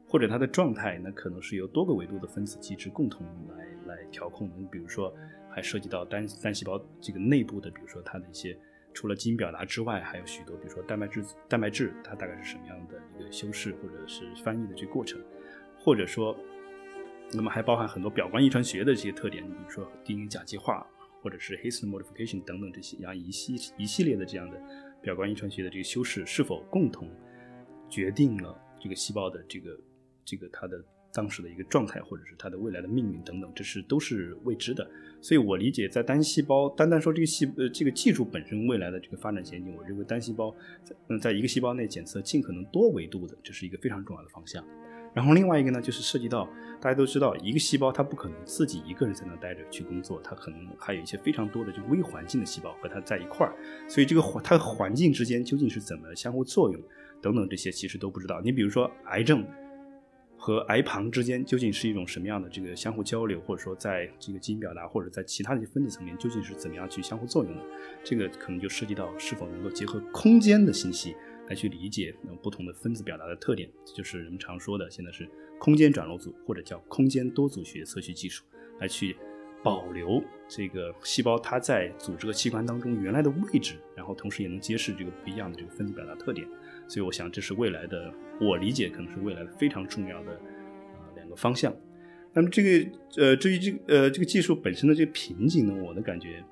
[0.07, 3.25] 或者它的状态，那可能是由多个维度的分子机制共同
[3.57, 4.55] 来来调控的。
[4.71, 5.13] 比如说，
[5.49, 8.57] 还涉及到单单细胞这个内部的，比如说它的一些。
[8.95, 15.19] 除了基因表达之外，还有许多，比如说蛋白质，蛋白质它大概是什么样的一个修饰或者是翻译的这个过程，
[15.79, 16.37] 或者说，
[17.33, 20.85] 那么还包含很多表观遗传学的这些特点，比如说 DNA 甲基化，
[21.23, 24.61] 或者是 histone modification 等等这些，样一系一系列的这样的
[25.01, 27.09] 表观遗传学的这个修饰，是否共同
[27.89, 29.79] 决定了这个细胞的这个
[30.25, 30.83] 这个它的
[31.13, 34.85] 当时的一个状态，或者是它的未来的命运等等，这是都是未知的。
[35.21, 44.65] 所以我理解，在单细胞单单说这个细呃这个技术本身未来的这个发展前景，我认为单细胞在在一个细胞内检测尽可能多维度的，这是一个非常重要的方向。
[45.13, 46.49] 然后另外一个呢，就是涉及到
[46.81, 53.53] 大家都知道，一个细胞它不可能自己一个人在那待着去工作，它可能还有一些非常多的就微环境的细胞和它在一块儿，
[53.87, 56.81] 所以这个环它环境之间究竟是怎么相互作用
[57.21, 58.41] 等等这些其实都不知道。
[58.41, 59.45] 你比如说癌症。
[60.35, 67.63] 和癌旁之间究竟是一种什么样的这个相互交流，或者说在这个基因表达或者在其他的一些分子层面究竟是怎么样去相互作用的？
[68.03, 71.15] 这个可能就涉及到是否能够结合空间的信息
[71.49, 75.29] 来去理解不同的分子表达的特点，这就是人们常说的现在是
[75.59, 78.43] 空间转录组或者叫空间多组学测序技术，
[78.79, 79.15] 来去
[79.63, 86.47] 保留这个细胞它在组织和器官当中原来的位置，然后同时也能揭示这个不一样的这个分子表达特点。
[86.87, 91.73] 所以我想，这是未来的，我理解可能是未来的非常重要的呃两个方向。
[92.33, 96.43] 那么这个呃，至于这个呃这个技术本身的这个瓶颈呢，我的感觉，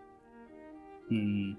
[1.10, 1.54] 嗯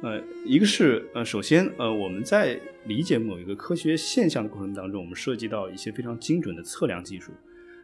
[0.00, 7.32] 呃，一个是呃，首先呃，我们在理解某一个科学现象的过程当中，我们涉及到一些非常精准的测量技术。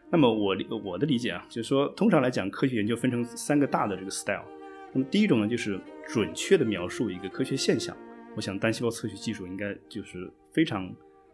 [0.09, 4.45] 那么我我的理解啊，就是说，通常来讲，科学研究分成三个大的这个 style。
[4.93, 7.95] 那么第一种呢，就是准确的描述一个科学现象。
[8.33, 10.89] 我想单细胞测序技术应该就是非常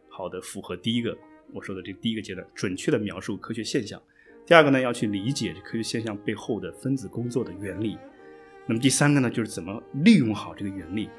[0.10, 1.16] 好的符合第一个
[1.54, 4.02] 我说的这第一个阶段，准确的描述科学现象。
[4.48, 8.00] 第二个呢，要去理解科学现象背后的分子工作的原理。
[8.66, 11.10] 那么第三个呢，就是怎么利用好这个原理，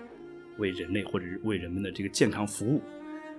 [0.58, 2.80] 为人类或者是为人们的这个健康服务。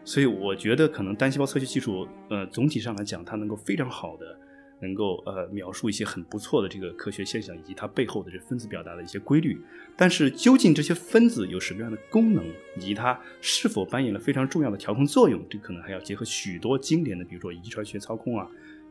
[0.04, 4.40] 所以我觉得可能单细胞测序技术，呃，总体上来讲，它能够非常好的。
[4.82, 9.58] 能够呃描述一些很不错的这个科学现象以及它背后的这分子表达的一些规律，
[9.96, 18.46] 但是究竟这些分子有什么样的功能，以及它是否扮演了非常重要的调控作用，这可能还要结合许多经典的，比如说遗传学操控啊，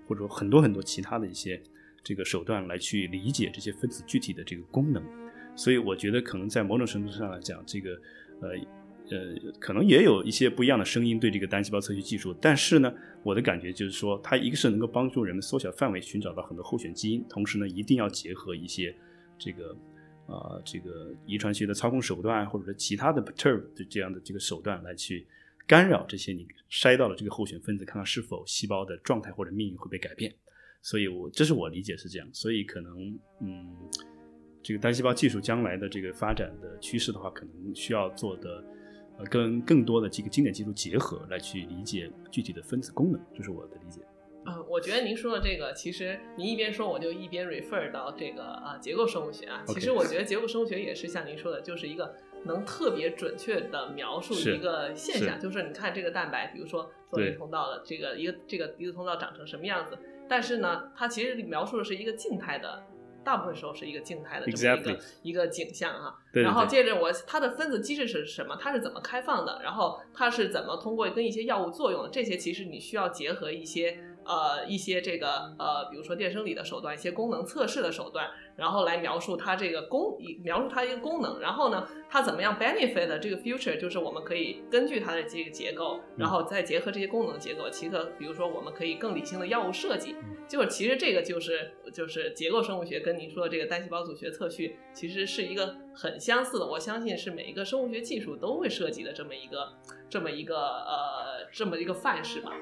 [0.08, 1.60] 或者说很多很多其他的一些
[2.02, 5.02] 这个手段来去理解这些分子具体的这个功能。
[5.54, 7.92] 所以我觉得可能在某种程度上来讲，这个
[8.40, 8.50] 呃。
[9.10, 18.94] 呃，可能也有一些不一样的声音对这个单细胞测序技术，但是呢，我的感觉就是说，它一个是能够帮助人们缩小范围寻找到很多候选基因，同时呢，一定要结合一些
[19.36, 19.76] 这个
[20.28, 25.26] 啊这个遗传学的操控手段，或者说其他的 perturb 的这样的这个手段来去
[25.66, 30.32] 干扰这些你筛到了这个候选分子，看看是否细胞的状态或者命运会被改变。
[30.82, 32.28] 所以，我这是我理解是这样。
[32.32, 33.74] 所以可能嗯，
[34.62, 38.62] 这个单细胞技术将来的这个发展的趋势的话，可能需要做的。
[39.18, 44.00] 呃，跟更多的这个经典技术结合来去理解具体的分子功能，这是我的理解。
[44.46, 49.62] 嗯，我觉得您说的这个，其实您一边说，我就一边 refer 到这个啊结构生物学啊。
[49.66, 52.10] 其实我觉得结构生物学也是像您说的，就是一个
[52.46, 62.82] 能特别准确的描述一个现象，就是你看这个蛋白，比如说做一通道的这个一个这个离子通道长成什么样子，但是呢，它其实描述的是一个静态的。
[63.24, 68.58] 大部分时候是一个静态的这么一个一个景象哈，然后接着我它的分子机制是什么？
[68.60, 69.60] 它是怎么开放的？
[69.62, 72.08] 然后它是怎么通过跟一些药物作用的？
[72.10, 90.14] 这些其实你需要结合一些呃一些这个呃，比如说电生理的手段，一些功能测试的手段，然后来描述它这个功，描述它一个功能，然后呢，它怎么样 benefit 这个 future，就是我们可以根据它的这个结构，然后再结合这些功能结构，其可比如说我们可以更理性的药物设计，
[90.48, 99.72] 就是其实这个就是就是结构生物学跟您说的这个单细胞组学测序，其实是一个很相似的，我相信是每一个生物学技术都会涉及的这么一个
[100.08, 102.52] 这么一个呃这么一个范式吧。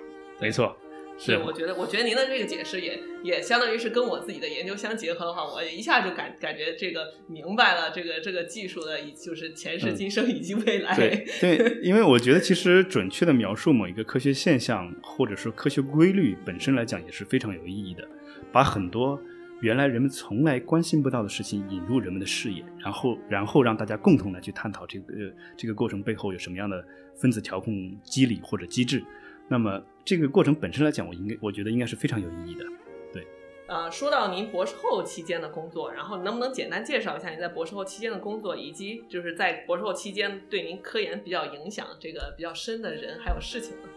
[0.40, 0.74] 没错。
[1.22, 10.96] 是，我觉得，我觉得您的这个解释也也相当于是跟我自己的研究相结合的话，我一下就感感觉这个明白了这个这个技术的，就是前世今生以及未来。
[10.96, 18.08] 对对， 因为我觉得其实准确的描述某一个科学现象或者说科学规律本身来讲也是非常有意义的，
[18.50, 19.20] 把很多
[19.60, 25.14] 原来人们从来关心不到的事情引入人们的视野，然后然后让大家共同来去探讨这个
[25.54, 26.82] 这个过程背后有什么样的
[27.14, 29.04] 分子调控机理或者机制。
[29.50, 32.64] 那么这个过程本身来讲，我应该我觉得应该是非常有意义的，
[33.12, 33.26] 对。
[33.66, 43.88] 呃，说到您博士后期间的工作，然后能不能简单介绍一下您在博士后期间的工作，以及就是在博士后期间对您科研比较影响这个比较深的人还有事情呢？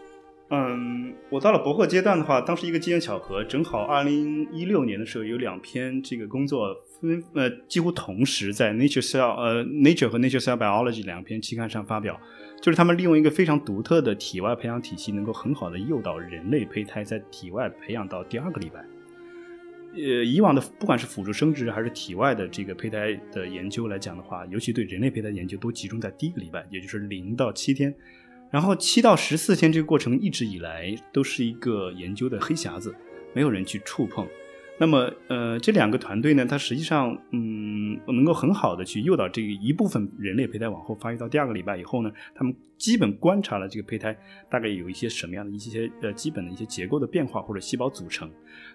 [0.50, 12.20] 嗯，我到了博后阶段的话，当时一个机缘巧合，正好二零一六年的时候有两篇这个工作分呃几乎同时在 Nature Cell 呃 Nature 和 Nature Cell Biology 两篇期刊上发表。
[12.64, 18.82] 就是他们利用一个非常独特的体外培养体系，能够很好的诱导人类胚胎在体外培养到第二个礼拜。
[19.92, 27.94] 呃，以往的不管是辅助生殖还是体外的这个胚胎的研究来讲的话，尤其对人类胚胎研究都集中在第一个礼拜，也就是零到七天。
[28.50, 32.94] 然后七到十四天这个过程一直以来都是一个研究的黑匣子，
[33.34, 34.26] 没有人去触碰。
[34.76, 44.16] 那么，呃，这两个团队呢，它实际上，嗯，能够很好的去诱导这个一部分人类胚胎往后发育到第二个礼拜以后呢，他们基本观察了这个胚胎
[44.50, 48.28] 大概有一些什么样的一些呃基本的一些结构的变化或者细胞组成，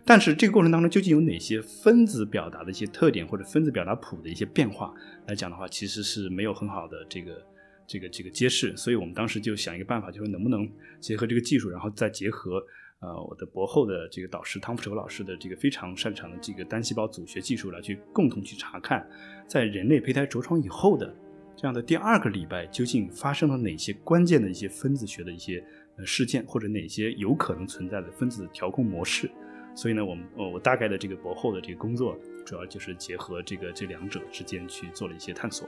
[0.05, 4.93] 但是这个过程当中究竟有哪些分子表达的一些特点或者分子表达谱的一些变化
[5.27, 7.45] 来讲的话，其实是没有很好的这个
[7.85, 10.65] 这个这个揭示，所以我们当时就想一个办法，就是能不能
[11.01, 12.63] 结合这个技术，然后再结合。
[13.01, 19.07] 呃，我的博后的这个导师汤福仇老师的这个非常擅长的这个单细胞组学技术来去共同去查看，
[19.47, 21.15] 在人类胚胎着床以后的
[21.55, 25.63] 这样的第二个礼拜，究竟发生了哪些关键的一些分子学的一些
[25.95, 29.31] 呃事件，或者哪些有可能存在的分子调控模式。
[29.73, 35.65] 所以呢，我们呃我大概的这个博后的这个工作，主要就是结合这个这两者之间去做了一些探索。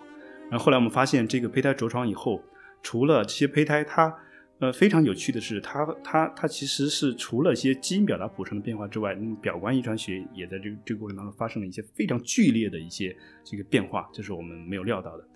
[0.49, 2.43] 然后后来我们发现，这个胚胎着床以后，
[2.83, 4.13] 除了这些胚胎它。
[4.61, 15.27] 呃，非常有趣的是，它它它其实是除了一些基因表达谱上的变化之外，表观遗传学也在这个这个过程当中发生了一些非常剧烈的一些这个变化，这是我们没有料到的。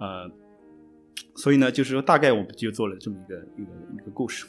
[0.00, 0.30] 呃，
[1.34, 4.44] 所以呢，就是说大概我们就做了这么一个一个一个故事。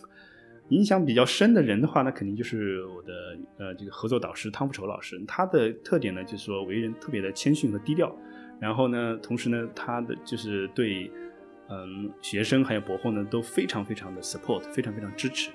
[0.67, 3.13] 影响比较深的人的话，那肯定就是我的
[3.57, 5.17] 呃这个合作导师汤福仇老师。
[5.25, 8.13] 他的特点呢，就是说为人特别的谦逊和低调，
[8.59, 11.09] 然后呢，同时呢，他的就是对。
[11.69, 15.51] 嗯，学生还有博后呢，都非常非常的 support，非常非常支持。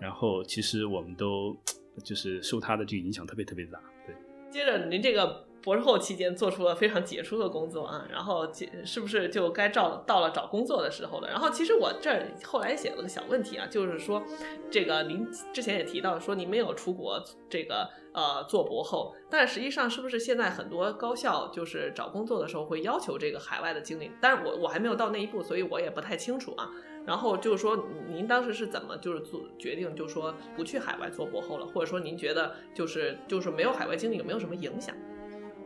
[0.00, 1.56] 然后其实我们都
[2.02, 3.80] 就是受他的这个影响特别特别大。
[4.06, 4.14] 对，
[4.50, 8.46] 接着您这个博士后期间做出了非常杰出的工作啊，然后
[8.84, 11.28] 是不是就该找到了找工作的时候了？
[11.28, 14.22] 然后其实我这儿后来写了个小问题啊，就是说
[14.70, 17.88] 这个您之前也提到说您没有出国这个。
[18.14, 24.08] 呃，做博后，但实际上是不是现在很多高校就是找工作的时候会要求这个海外的经历？
[24.20, 26.70] 但是我我还没有到那一步，所以我也不太清楚啊。
[27.04, 27.76] 然后就是说，
[28.08, 31.66] 您当时是怎么就是做决定，就是说不去海外做博后了？
[31.66, 34.94] 或者说您觉得就是就是没有海外经历有没有什么影响？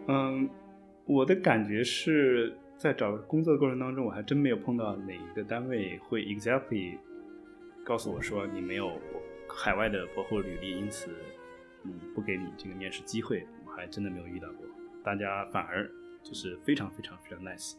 [0.07, 0.49] 嗯，
[1.05, 6.97] 我的感觉是在找工作的过程当中，我还真没有碰到哪一个单位会 exactly
[7.85, 8.91] 告诉我说你没有
[9.49, 11.11] 海外的博后履历，因此。
[11.85, 14.67] 嗯，不给你这个面试机会，我还真的没有遇到过。
[15.05, 15.91] 大家反而
[16.23, 17.75] 就是非常非常非常 nice。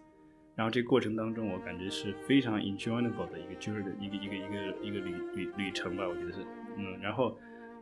[0.55, 6.39] 然后这个过程当中，我感觉是非常 enjoyable 的一个 journey 的一个一个一个一个旅旅旅程吧，我觉得是。
[6.77, 7.37] 嗯，然后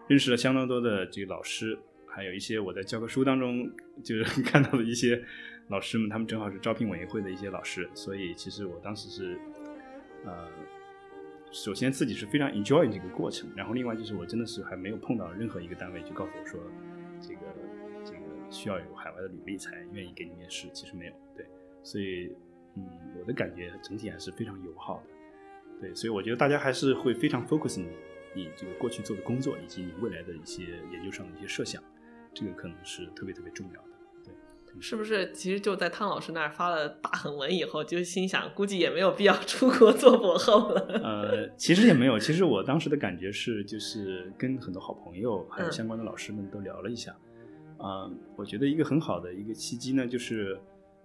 [0.08, 1.77] 认识了相当多的这个老师，
[2.08, 3.69] 还有一些我在教科书当中
[4.03, 5.23] 就是 看到的一些
[5.69, 9.39] 老师们，他们正好是招聘委员会的一些老师，所以其实我当时是
[10.25, 10.47] 呃。
[11.58, 16.60] 首先自己是非常 enjoy 这个过程，然后另外就是我真的是还没有碰到任何一个单位就告诉我说，
[17.20, 17.41] 这个
[18.05, 18.20] 这个
[18.51, 21.47] 需要有海外的履历才愿意给你面试，其实没有，对，
[21.82, 22.32] 所以
[22.76, 22.88] 嗯，
[23.20, 27.88] 我的感觉整体还是非常友好的，对，所以我觉得大家还是会非常 focus 你
[28.36, 31.84] 你这个过去做的工作以及你未来的一些研究上的一些设想，
[32.36, 33.89] 这个可能是特别特别重要的，
[34.80, 35.32] 是不是？
[35.32, 40.82] 其实就在汤老师那儿发了大狠文以后，就心想，估计也没有必要 出国做博后了。
[41.03, 42.19] 呃，其实也没有。
[42.19, 47.15] 其实我当时的感觉是，就是跟很多好朋友还有嗯相关的老师们都聊了一下。
[47.78, 50.59] 啊、我觉得一个很好的一个契机呢，就是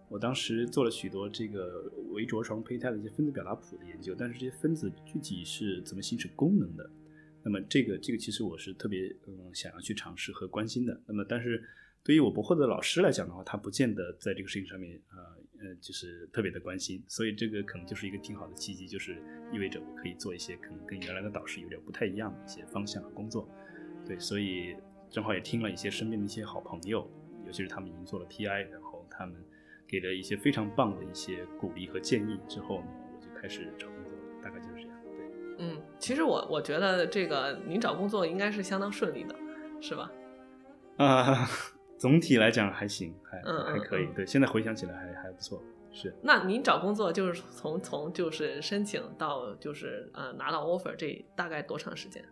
[0.09, 6.91] 我当时做了许多这个围着床胚胎的一些分子表达谱的研究，但是这些分子具体是怎么行使功能的，
[7.43, 10.99] 那么这个这个其实我是特别嗯想要去尝试和关心的。
[11.07, 11.63] 那么但是
[12.05, 15.19] 对于我博后的老师来讲的话，他不见得在这个事情上面呃
[15.69, 19.23] 呃就是特别的关心，所以这个可能就是一个挺好的契机，就是
[19.53, 23.49] 意味着我可以做一些可能跟原来的导师有点不太一样的一些方向和工作。
[24.05, 24.77] 对，所以
[25.09, 27.09] 正好也听了一些身边的一些好朋友，
[27.47, 29.37] 尤其是他们已经做了 PI，然后他们
[29.87, 35.01] 给了一些非常棒的一些鼓励和建议之后呢，我就开始找工作了，大概就是这样。
[35.05, 35.25] 对。
[35.59, 39.37] 嗯，其实我我觉得这个您找工作应该是相当顺利的，
[39.81, 40.11] 是吧？
[40.97, 41.49] 啊、
[42.03, 44.07] 总体来讲还行，还还可以。
[44.07, 45.63] 嗯对，现在回想起来还还不错。
[45.93, 52.25] 是，那您找工作就是从从就是申请到就是呃拿到 offer 这大概多长时间？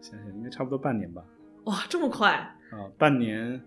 [0.00, 1.24] 想想应该差不多半年吧。
[1.64, 2.30] 哇，这么快？
[2.70, 3.60] 啊、半年，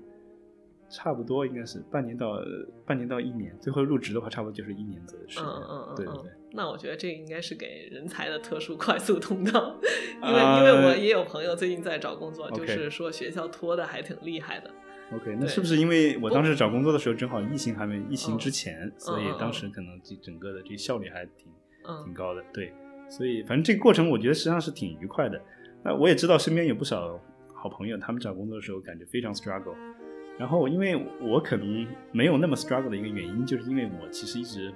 [0.89, 2.45] 差不多应该是半年到呃
[2.85, 5.51] 半年到一年，最后入职的话，差不多就是一年左右的时嗯间。
[5.51, 6.31] 嗯嗯嗯对对对。
[6.53, 9.75] 那我觉得这应该是给人才的特殊快速通道，
[10.23, 14.71] 因为、呃因为我也有朋友最近在找工作，就是说学校拖的还挺厉害的。
[15.11, 21.47] OK，那是不是因为我当时找工作的时候正好疫情还没疫情之前，所以当时可能这整个的这个效率还挺
[22.03, 22.43] 挺嗯高的。
[22.53, 22.71] 对，
[23.09, 25.41] 所以反正这个过程我觉得实际上是挺愉快的。
[25.83, 27.19] 那我也知道身边有不少
[27.53, 29.75] 好朋友，他们找工作的时候感觉非常 struggle。
[30.37, 34.71] 然后因为我可能没有那么 struggle 的一个原因，就是因为我其实一直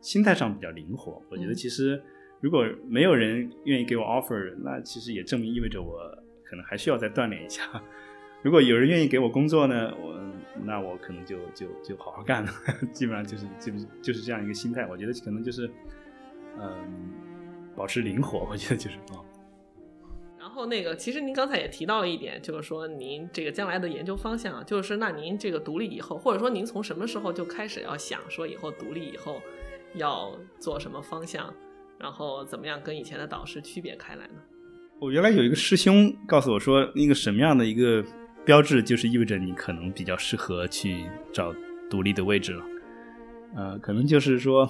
[0.00, 1.22] 心态上比较灵活。
[1.30, 2.00] 我觉得嗯其实
[2.40, 5.98] 如果没有人愿意给我 offer，那其实也证明意味着我
[6.44, 7.62] 可能还需要再锻炼一下。
[8.42, 10.18] 如果有人愿意给我工作呢，我
[10.64, 12.50] 那我可能就就就好好干了，
[12.92, 14.86] 基本上就是就是就是这样一个心态。
[14.86, 15.70] 我觉得可能就是
[16.58, 17.12] 嗯，
[17.76, 19.20] 保持灵活，我觉得就是啊。
[20.38, 29.40] 然后那个，其实您刚才也提到了一点，就是说您这个将来的研究方向啊，就是那您这个独立以后，或者说您从什么时候就开始要想说以后独立以后
[29.94, 31.54] 要做什么方向，
[31.98, 34.40] 然后怎么样跟以前的导师区别开来呢？
[34.98, 38.04] 我原来有一个师兄告诉我说，那个什么样的一个
[38.44, 41.54] 标志，就是意味着你可能比较适合去找
[41.88, 42.64] 独立的位置了。
[43.54, 44.68] 呃，可能就是说，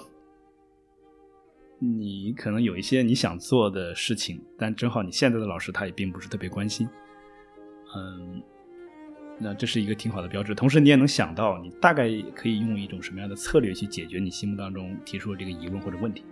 [1.79, 6.89] 你可能有一些你想做的事情，但正好你现在的老师他也并不是特别关心。
[7.97, 8.43] 嗯，
[9.39, 10.55] 那这是一个挺好的标志。
[10.55, 16.25] 同时，你也能想到，你大概可以用一种什么样的策略去解决你心目当中提出的这个疑问或者问题。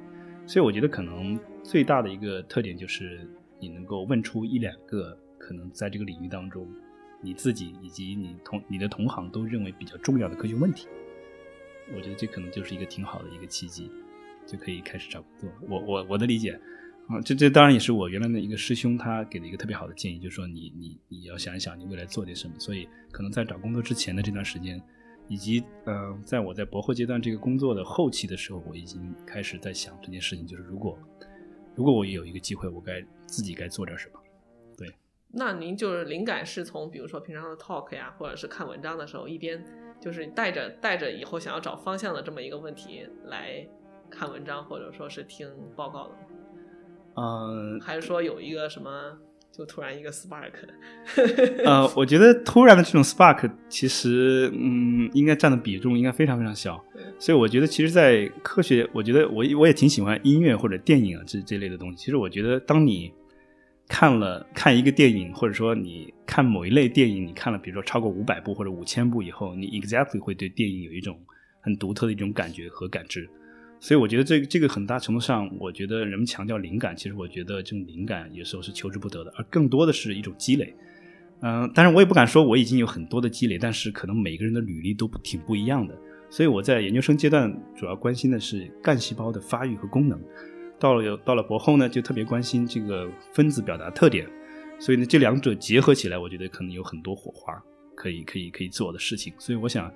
[0.46, 3.28] 所以我觉得可能最大的一个特点就是
[3.60, 6.66] 你能够问出一两个可能在这个领域当中
[7.20, 10.86] 你自己以及你同你的同行都认为比较重要的科学问题。
[11.94, 13.90] 我觉得这可能就是一个挺好的一个契机，
[14.46, 15.50] 就可以开始找工作。
[15.68, 16.52] 我我我的理解
[17.08, 22.52] 啊，这这当然也是我原来的一个师兄他给的一个特别好的建议，就是说你你你要想一想你未来做点什么。
[22.58, 24.78] 所以可能在找工作之前的这段时间，
[25.28, 30.98] 以及呃，在我在博后阶段这个工作的后期的时候，我已经开始在想这件事情，就是如果
[31.74, 34.20] 如果我有一个机会，我该自己该做点什么。
[35.32, 39.62] 那您就是灵感是从比如说平常的 talk 呀，或者是看文章的时候，一边
[40.00, 43.66] 就是带着带着以后想要找方向的这么一个问题来
[44.10, 46.18] 看文章，或者说是听报告的吗？
[47.20, 49.18] 嗯、还是说有一个什么
[49.50, 50.52] 就突然一个 spark？
[51.66, 56.82] 呃，我觉得突然的这种 spark 其实，嗯，应该占的比重应该非常非常小。
[57.18, 61.96] 所以我觉得，其实，在科学，我觉得我我也挺喜欢音乐或者电影啊这这类的东西。
[61.96, 63.12] 其实我觉得，当你
[63.88, 71.18] 看了看一个电影，或者说你看某一类电影，你看了比如说超过五百部或者五千部以后，你 exactly 会对电影有一种
[71.60, 73.28] 很独特的一种感觉和感知。
[73.80, 80.74] 所以我觉得这个这个很大程度上，我觉得人们强调灵感，其实我觉得这种灵感有时候是求之不得的，而更多的是一种积累。
[81.40, 85.96] 嗯、当然我也不敢说我已经有很多的积累，但是可能每个人的履历都挺不一样的。
[86.28, 90.20] 所以我在研究生阶段主要关心的是干细胞的发育和功能，
[90.78, 94.28] 到了有到了博后呢，就特别关心这个分子表达特点。
[94.80, 97.52] 所以呢，这两者结合起来，我觉得可能有很多火花
[97.96, 99.32] 可以可以可以做的事情。
[99.36, 99.92] 所以我想，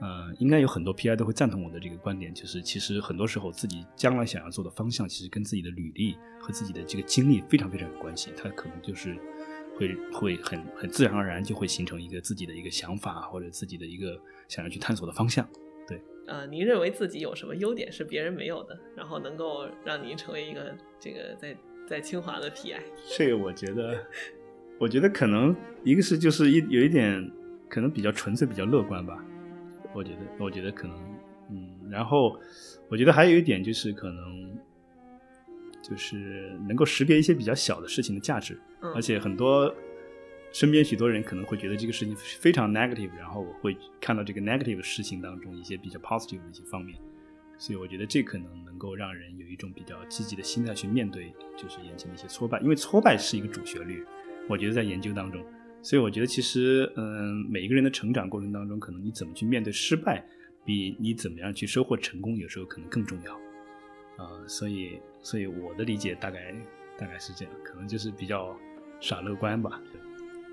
[0.00, 8.30] 呃，应该有很多 PI 都会赞同我的这个观点，就是其实很多时候自己将来想要做的方向，其实跟自己的履历和自己的这个经历非常非常有关系。
[8.36, 9.16] 它可能就是
[9.78, 15.48] 会会很很自然而然就会形成一个自己的一个想法或者自己的一个想要去探索的方向。
[16.26, 21.56] 呃，您认为自己有什么优点是别人没有的，然后能够让您成为一个这个在
[21.86, 22.80] 在清华的 PI？
[23.16, 23.98] 这个我觉得，
[24.78, 27.30] 我觉得可能一个是就是一有一点
[27.68, 29.22] 可能比较纯粹、比较乐观吧。
[29.92, 30.96] 我觉得，我觉得可能，
[31.50, 32.38] 嗯，然后
[32.88, 34.58] 我觉得还有一点就是可能，
[35.82, 39.72] 就是能够识别一些比较小的事情的价值，嗯而且很多
[40.54, 46.96] 身边许多人可能会觉得这个事情非常 negative，然后我会看到这个 negative 事情当中一些比较 positive 的一些方面，
[47.58, 54.04] 所以我觉得这可能能够让人有一种比较积极的心态去面对，就是眼前的一些挫败，因为挫败是一个主旋律，
[54.48, 55.44] 我觉得在研究当中。
[55.82, 60.24] 所以我觉得其实，嗯，每一个人的成长过程当中，可能你怎么去面对失败，
[60.64, 63.34] 比你怎么样去收获成功，有时候可能更重要。
[64.16, 66.54] 啊、所以，所以我的理解大概
[66.96, 68.56] 大概是这样，可能就是比较
[69.00, 69.82] 傻乐观吧。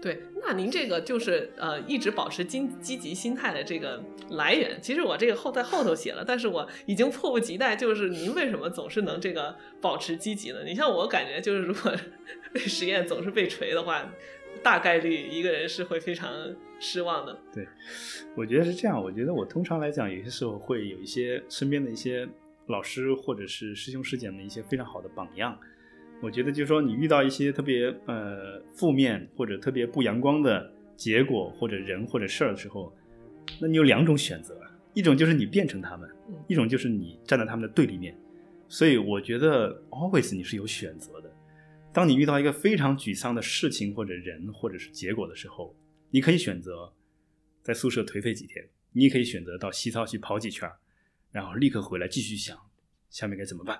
[0.02, 10.64] 对，那您这个就是呃一直保持积积极心态的这个来源，其实我这个后在后头写了，但是我已经迫不及待，就是您为什么总是能这个保持积极呢？
[10.66, 11.96] 你像我感觉就是如果
[12.56, 14.12] 实验总是被锤的话，
[14.64, 16.34] 大概率一个人是会非常
[16.80, 17.40] 失望的。
[17.54, 17.68] 对
[18.36, 22.28] 我觉得是这样，我觉得我通常来讲，有些时候会有一些身边的一些
[22.66, 25.56] 老师或者是师兄师姐们一些非常好的榜样。
[26.22, 32.96] 我觉得就是说，你遇到一些特别呃负面或者特别不阳光的结果或者人或者事儿的时候，
[33.60, 34.60] 那你有两种选择，
[34.94, 38.16] 一种就是你变成他们嗯，一种就是你站在他们的对立面。
[38.70, 41.30] 所以我觉得 always 你是有选择的。
[41.92, 45.76] 当你遇到一个非常沮丧的事情或者人或者是结果的时候，
[46.10, 46.94] 你可以选择
[47.62, 50.72] 在宿舍颓废几天，你也可以选择到西操去跑几圈，
[51.32, 52.58] 然后立刻回来继续想
[53.10, 53.78] 下面该怎么办，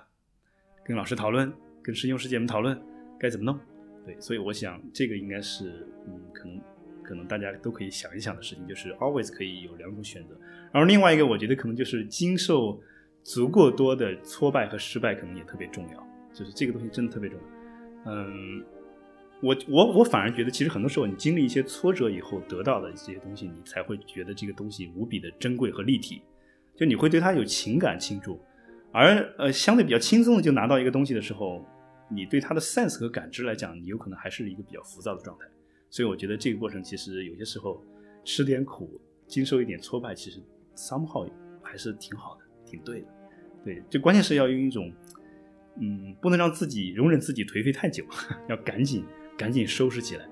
[0.84, 1.50] 跟老师讨论，
[1.82, 2.80] 跟师兄师姐们讨论
[3.18, 3.58] 该怎么弄。
[4.04, 6.60] 对，所以我想这个应该是嗯，可能
[7.02, 10.36] 可能大家都可以想一想的事情，就是 always 可以有两种选择。
[10.72, 12.80] 然后另外一个，我觉得可能就是经受
[13.22, 16.08] 足够多的挫败和失败，可能也特别重要。
[16.32, 18.12] 就是这个东西真的特别重要。
[18.12, 18.64] 嗯，
[19.40, 26.22] 我我我反而觉得，其实很多时候你经历一些挫折以后得到的这些东西，你才会觉得这个东西无比的珍贵和立体，
[26.74, 28.40] 就你会对它有情感倾注。
[28.92, 31.64] 而呃，相对比较轻松的就拿到一个东西的时候，
[32.10, 35.46] 你对它的 sense 和感知来讲，你有可能还是一个比较浮躁的状态。
[35.88, 37.82] 所以我觉得这个过程其实有些时候
[38.24, 40.40] 吃点苦，经受一点挫败，其实
[40.76, 41.28] somehow
[41.62, 43.06] 还是挺好的，挺对的。
[43.64, 44.92] 对，就关键是要用一种，
[45.80, 48.04] 嗯，不能让自己容忍自己颓废太久，
[48.48, 49.04] 要赶紧
[49.38, 50.24] 赶紧收拾起来，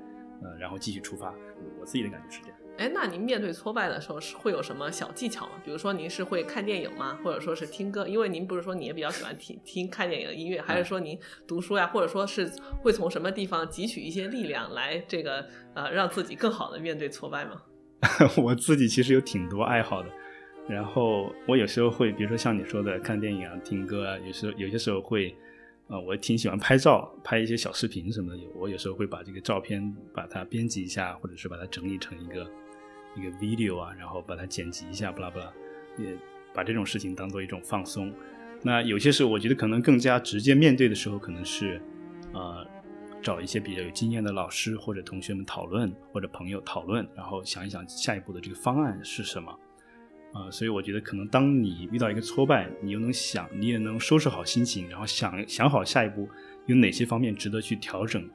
[0.43, 1.35] 呃，然后继续出发。
[1.79, 2.59] 我自己的感觉是这样。
[2.79, 5.53] 哎，那您面对挫败的时候是会有什么小技巧吗？
[5.63, 7.19] 比如说您是会看电影吗？
[7.23, 8.09] 或者说是听歌？
[8.09, 11.87] 因为您不是说你也比较喜欢听听看电影的音乐，还是说您读书呀？
[11.89, 12.51] 或者说是
[12.83, 17.61] 会从什么地方汲取一些力量来这个呃让自己更好的面对挫败吗？
[18.43, 20.09] 我自己其实有挺多爱好的，
[20.67, 25.37] 然后我有时候会，比如说像你说的看电影啊、听歌啊，有时候有些时候会，
[25.89, 28.39] 呃，我挺喜欢拍照，拍一些小视频什么的。
[28.39, 32.51] 有我有时候会把这个照片把它编辑一下，或者是把它整理成一个
[33.17, 35.53] 一个 video 啊，然后把它剪辑一下，不拉不拉，
[35.99, 36.17] 也
[36.53, 38.13] 把这种事情当做一种放松。
[38.63, 41.81] 那有些时候，我觉得可能更加直接面对的时候，可能是，
[42.33, 42.67] 呃，
[43.23, 49.59] 找一些比较有经验的老师或者同学们讨论，或者朋友讨论，然后想一想下一步的这个方案是什么。
[50.33, 56.29] 啊、所以我觉得可能当你遇到一个挫败，你又能想，你也能收拾好心情，然后想想好下一步
[56.67, 58.29] 有哪些方面值得去调整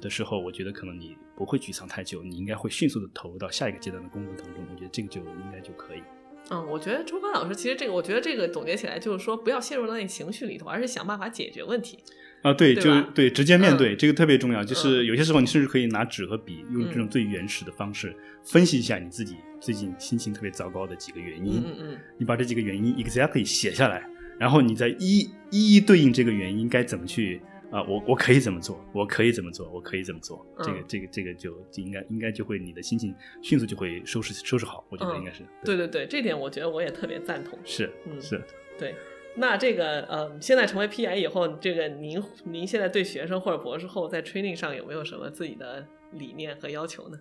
[0.00, 4.64] 的时候，我觉得可能你不会沮丧太久，你应该会迅速的投入到下一个阶段的工作当中。
[4.70, 6.02] 我觉得这个就应该就可以。
[6.50, 11.98] 嗯，我觉得周宽老师其实这个，我觉得这个总结起来就是说，不要陷入到那情绪里头，而是想办法解决问题。
[12.42, 14.62] 啊，对，就对直接面对、嗯这个特别重要。
[14.62, 21.58] 就是嗯有些时候，你甚至可以拿纸和笔，用这种最原始的方式、分析一下你自己最近心情特别糟糕的几个原因。
[21.58, 30.46] 嗯嗯嗯，你把这几个原因 exactly 写下来，然后你再一一一对应这个原因该怎么去啊、我我可以怎么做，我可以怎么做，我可以怎么做。
[30.62, 34.84] 这个嗯这个这个就就应该应该就会你的心情迅速就会收拾收拾好。
[34.88, 37.58] 我觉得嗯应该是、对对对，这点我觉得我也特别赞同。
[37.64, 38.42] 是嗯是。
[38.78, 38.94] 对，
[39.34, 47.18] 那这个呃，现在成为 PI 以后，这个您您现在对学生或者博士后在 training 上有没有什么自己的理念和要求呢？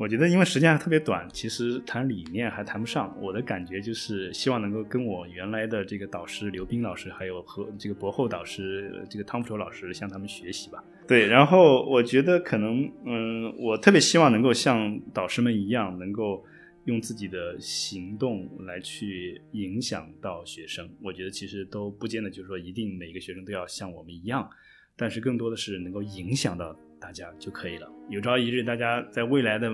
[0.00, 3.14] 我觉得因为时间还特别短，其实谈理念还谈不上。
[3.20, 10.82] 我的感觉就是希望能够跟我原来的这个导师刘斌老师，还有和这个博后导师这个汤福卓老师向他们学习吧。
[11.06, 16.42] 对，然后我觉得可能，嗯，我特别希望能够像导师们一样，能够
[16.86, 20.88] 用自己的行动来去影响到学生。
[21.02, 24.48] 我觉得其实都不见得就是说一定每一个学生都要像我们一样，
[24.96, 27.90] 但是更多的是能够影响到大家就可以了。
[28.08, 29.70] 有朝一日，大家在未来的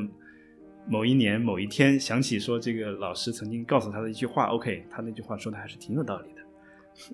[0.86, 6.40] 某一年某一天想起说这个老师曾经告诉他的一句话，OK，他那句话说的还是挺有道理的。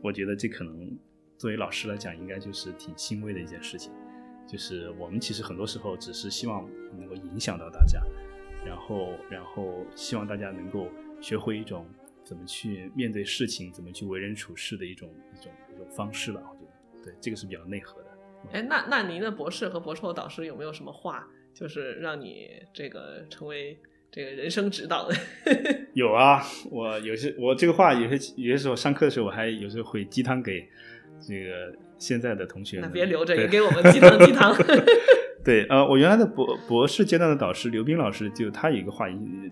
[0.03, 0.97] 我觉得这可能
[1.39, 3.91] 作为老师来讲，应该就是挺欣慰的一件事情。
[4.47, 8.03] 就是我们其实很多时候只是希望能够影响到大家，
[8.67, 10.89] 然后然后希望大家能够
[11.21, 11.87] 学会一种
[12.23, 16.43] 怎么去面对事情、怎么去为人处事的一种一种一种方式吧。
[16.51, 16.63] 我觉
[17.01, 18.12] 得，对这个是比较内核的。
[18.53, 23.79] 哎，那那您的博士和博士后导师有没有什么话，就是让你这个成为
[24.11, 25.15] 这个人生指导的？
[25.95, 30.69] 有啊，我有些我这个话有些有些时候上课的时候，我还有时候会鸡汤给
[31.21, 32.81] 这个现在的同学。
[32.81, 34.55] 那别留着，也给我们 鸡汤鸡汤。
[35.45, 39.09] 对，呃，我原来的博博士阶段的导师刘斌老师，就他有一个话，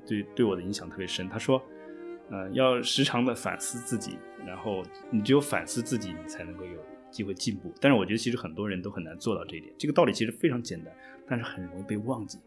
[0.07, 1.29] 对对我的影响特别深。
[1.29, 1.61] 他说，
[2.31, 4.17] 呃，要时常的反思自己，
[4.47, 6.71] 然后你只有反思自己，你才能够有
[7.11, 7.73] 机会进步。
[7.81, 9.73] 但是我觉得其实很多人都很难做到这一点。
[9.79, 10.95] 这个道理其实非常简单，
[11.29, 12.39] 但是很容易被忘记。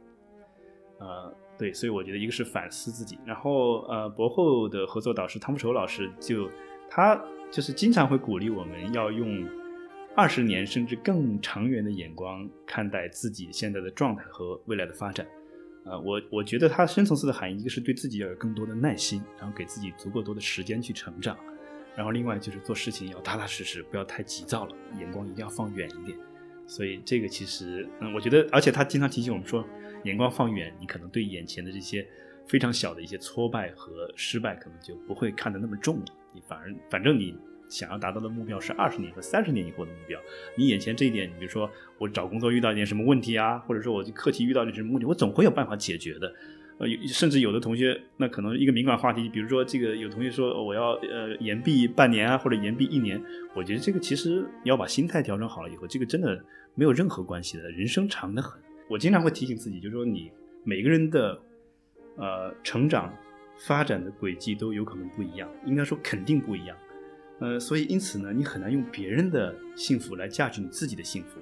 [0.99, 6.49] 呃，对，所以我觉得一个是反思自己，然后呃，博后的合作导师汤福愁老师就
[6.89, 9.47] 他就是经常会鼓励我们要用。
[10.15, 15.25] 二十年甚至更长远的眼光看待自己现在的状态和未来的发展，
[15.85, 21.35] 呃，我我觉得它深层次的含义，一个是对自己要有更多的耐心，然后给自己足够多的时间去成长，
[21.95, 26.17] 然后另外就是做事情要踏踏实实，不要太急躁了，眼光一定要放远一点。
[26.65, 29.65] 所以这个其实，嗯，我觉得，而且他经常提醒我们说，
[30.03, 32.07] 眼光放远，你可能对眼前的这些
[32.47, 37.37] 非常小的一些挫败和失败，可能就不会看得那么重了，你反而反正你。
[37.69, 40.19] 想要达到的目标是二十年和三十年以后的目标。
[40.55, 41.67] 你眼前这一点，你比如说
[41.97, 46.31] 我找工作遇到一点什么问题啊，或者说我课题遇到点什么问题，我总会有办法解决的。
[46.83, 53.21] 呃，甚至有的同学，那可能一个敏感话题，比如说这个有同学说我要呃延毕半年啊，或者延毕一年，
[53.55, 56.43] 我觉得这个其实你要把心态调整好了以后，这个真的
[56.75, 57.71] 没有任何关系的。
[57.71, 60.29] 人生长得很，我经常会提醒自己，就是说你
[60.65, 61.41] 每个人的
[62.17, 63.13] 呃成长
[63.59, 66.75] 发展的轨迹都有可能不一样，应该说肯定不一样。
[67.39, 71.39] 呃，所以因此呢，你很难用别人的幸福来价值你自己的幸福，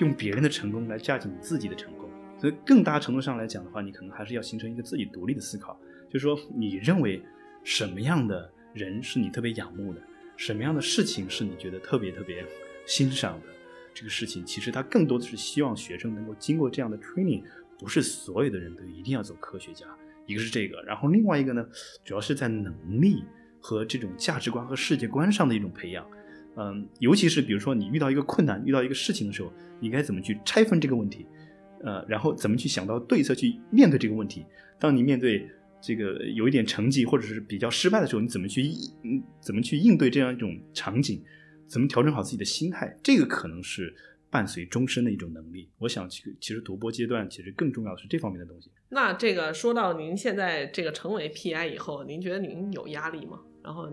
[0.00, 2.05] 用别人的成功来价值你自己的成功。
[2.38, 5.78] 所以更大程度上来讲的话，你可能还是要形成一个自己独立的思考，
[6.08, 7.22] 就是说你认为
[7.64, 10.00] 什么样的人是你特别仰慕的，
[10.36, 12.44] 什么样的事情是你觉得特别特别
[12.86, 13.46] 欣赏的，
[13.94, 17.42] 这个事情其实它更多的是希望学生能够经过这样的 training，
[17.78, 19.86] 不是所有的人都一定要做科学家，
[20.26, 21.66] 一个是这个，然后另外一个呢，
[22.04, 23.24] 主要是在能力。
[23.58, 26.08] 和这种价值观和世界观上的一种培养，
[26.54, 31.26] 嗯，尤其是比如说你遇到一个困难、遇到一个事情的时候，你该怎么去拆分这个问题，
[31.84, 34.44] 呃，然后怎么去想到对策去面对这个问题。
[34.78, 35.48] 当你面对
[35.80, 38.62] 这个有一点成绩或者是比较失败的时候，你怎么去
[39.04, 41.22] 嗯怎么去应对这样一种场景？
[41.66, 42.96] 怎么调整好自己的心态？
[43.02, 43.94] 这个可能是
[44.30, 45.68] 伴随终身的一种能力。
[45.78, 48.70] 我想，其其实读博阶段其实更重要的是这方面的东西。
[48.88, 53.40] 那这个说到您现在这个成为 PI 以后，您觉得您有压力吗？
[53.64, 53.90] 然后，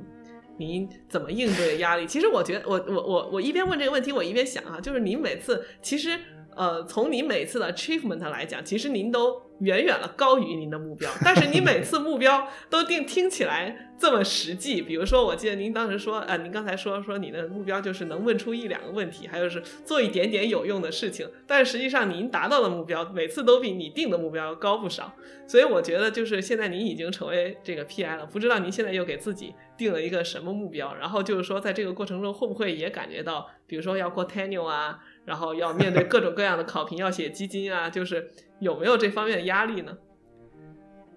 [0.57, 2.05] 您怎么应对压力？
[2.05, 6.19] 其实我觉得，我我我我一边问这个问题，我一边想啊，就是您每次其实。
[6.55, 14.81] 呃，从您每次的 achievement 来讲，其实您都远远了高于您的目标，但是你每次目标都定听起来这么实际。
[14.81, 25.13] 比如说，我记得您当时说，呃，您刚才说说你的目标就是能问出一两个问题，还有是做一点点有用的事情，但实际上您达到的目标每次都比你定的目标要高不少。
[25.47, 30.95] 所以我觉得，就是现在您已经成为这个 PI 了，不知道您现在又给自己定了一个什么目标？
[30.95, 34.99] 然后就是说，在这个过程中会不会也感觉到，比如说要过 tenure 啊？
[35.25, 39.97] 然后要面对各种各样的考评，要写基金啊，就是有没有这方面的压力呢？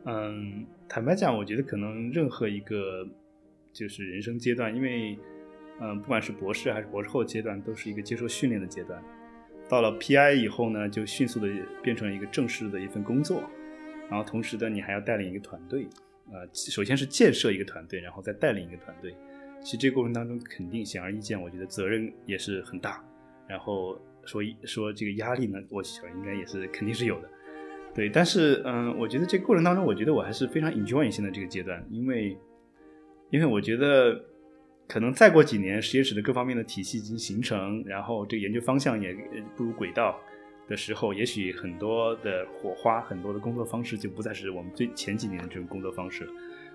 [0.04, 3.06] 嗯，坦白讲，我觉得可能任何一个
[3.72, 5.18] 就是人生阶段，因为
[5.80, 9.02] 嗯，不管是博士还是博士后阶段，都是一个接受训练的阶段。
[9.68, 11.48] 到了 PI 以后呢，就迅速的
[11.82, 13.42] 变成一个正式的一份工作，
[14.08, 15.88] 然后同时呢，你还要带领一个团队，
[16.30, 19.12] 呃，首先是建设一个团队，然后再带领一个团队。
[19.60, 23.04] 其实这个过程当中，肯定显而易见，我觉得责任也是很大。
[23.48, 27.30] 然后说说这个压力呢，我想应该也是肯定是有的，
[27.94, 28.08] 对。
[28.08, 32.36] 但是嗯，我觉得这过程当中，我觉得我还是非常 enjoy 现在这个阶段，因为
[33.30, 34.20] 因为我觉得
[34.88, 39.16] 可能再过几年，实验室的各方面的体系已经形成，然后这个研究方向也
[39.56, 40.18] 步入轨道
[40.66, 46.28] 的时候，也许很多的火花，很多的工作方式就不再是我们最前几年的这种工作方式。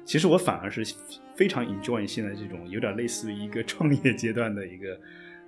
[0.06, 0.84] 其实我反而是
[1.36, 4.98] 非常 enjoy 现在这种有点类似于一个创业阶段的一个。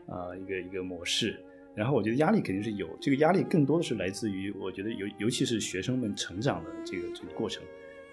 [0.07, 1.39] 啊，一个一个模式，
[1.75, 7.63] 然后我觉得压力肯定是有，这个压力更多的是来自于，我觉得尤尤其是学生们成长的这个这个过程，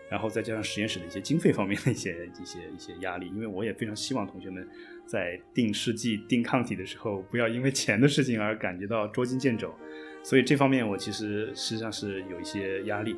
[0.09, 4.67] 然后再加上实验室的一些经费方面的一些一些一些压力，因为我也非常希望同学们
[5.05, 9.75] 在定试剂、定抗体的时候，不要因为钱的事情而感觉到捉襟见肘，
[10.23, 13.17] 所以这方面我其实实际上是有一些压力，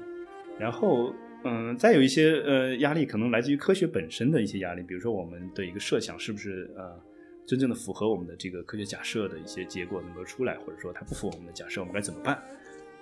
[0.58, 1.14] 然后
[1.44, 6.98] 嗯，再有一些呃压力可能来自于科学本身的一些压力，比如说我们的一个设想是不是呃。
[7.46, 12.42] 真正的符合我们的这个科学假设的一些结果能够出来，或者说它不符合我们的假设，我们该怎么办？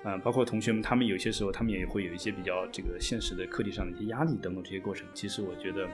[0.03, 5.07] 啊、包括同学们，他们有些时候他们也会有一些比较这个现实的课题上的一些压力等等这些过程。
[5.13, 5.87] 其实我觉得，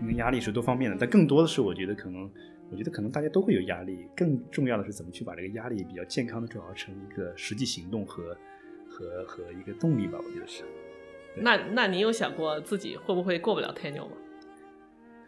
[0.00, 2.30] 因为压力是多方面的，但更多的是我觉得可能，
[2.70, 8.34] 我觉得可能大家都会有压力，更重要的是怎么去把这个压力比较健康的转化成一个实际行动和
[8.88, 10.18] 和和一个动力吧。
[10.18, 10.64] 我觉得是。
[11.36, 14.12] 那那你有想过自己会不会过不了 tenure 吗？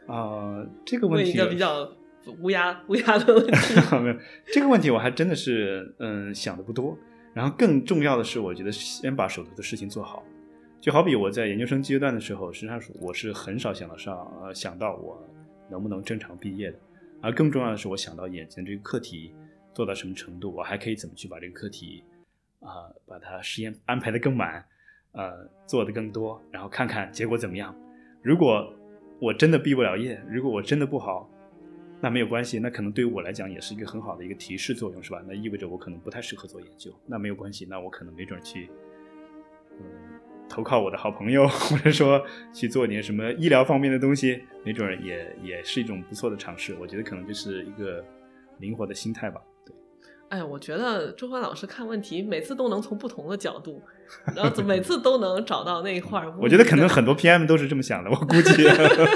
[0.06, 1.92] 啊、这个问题问一个比较
[2.40, 3.74] 乌鸦乌鸦的问题。
[4.02, 4.16] 没有
[4.46, 6.96] 这个问题，我还真的是嗯想的不多。
[7.34, 10.24] 然后更重要的是，我觉得先把手头的事情做好。
[10.80, 15.22] 就好比我在研究生阶段的时候，实际上我是很少想到上呃想到我
[15.68, 16.78] 能不能正常毕业的，
[17.20, 19.34] 而更重要的是，我想到眼前这个课题
[19.74, 22.04] 做到什么程度，我还可以怎么去把这个课题
[22.60, 24.64] 啊、把它实验安排的更满，
[25.12, 27.74] 呃做的更多，然后看看结果怎么样。
[28.22, 28.72] 如果
[29.20, 31.28] 我真的毕不了业，如果我真的不好，
[32.00, 35.22] 那没有关系，那可能对于我来讲也是一个很好的一个提示作用，是吧？
[35.26, 38.68] 那意味着我可能不太适合做研究，那没有关系，那我可能没准去，
[39.78, 39.84] 嗯，
[40.48, 42.22] 投靠我的好朋友， 或者说
[42.52, 46.76] 去做点什么医疗方面的东西，没准也也是一种不错的尝试。
[46.78, 48.04] 我觉得可能就是一个
[48.58, 49.40] 灵活的心态吧。
[49.64, 49.74] 对，
[50.28, 53.82] 哎，我觉得周欢老师看问题每次都能从不同的角度，
[54.34, 56.38] 然后每次都能找到那一块儿乌云。
[56.42, 58.64] 我觉得可能很多 PM 都是这么想的，我估计。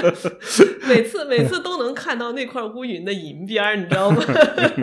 [0.87, 4.21] 每次每次都能看到那块乌云的银边儿，你知道吗？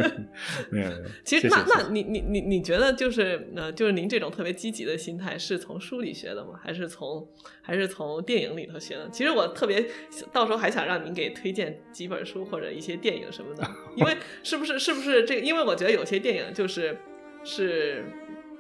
[0.71, 0.91] 没有
[1.25, 6.53] 其实那那你你你你觉得就是呃就是您这种特别积极的心态是从书里学的吗？
[6.63, 7.27] 还是从
[7.61, 9.09] 还是从电影里头学的？
[9.11, 9.85] 其实我特别
[10.33, 15.41] 到时候还想让您给推荐几本书或者一些电影什么的，因为 是不是是不是这个？
[15.41, 16.97] 因为我觉得有些电影就是
[17.45, 18.05] 是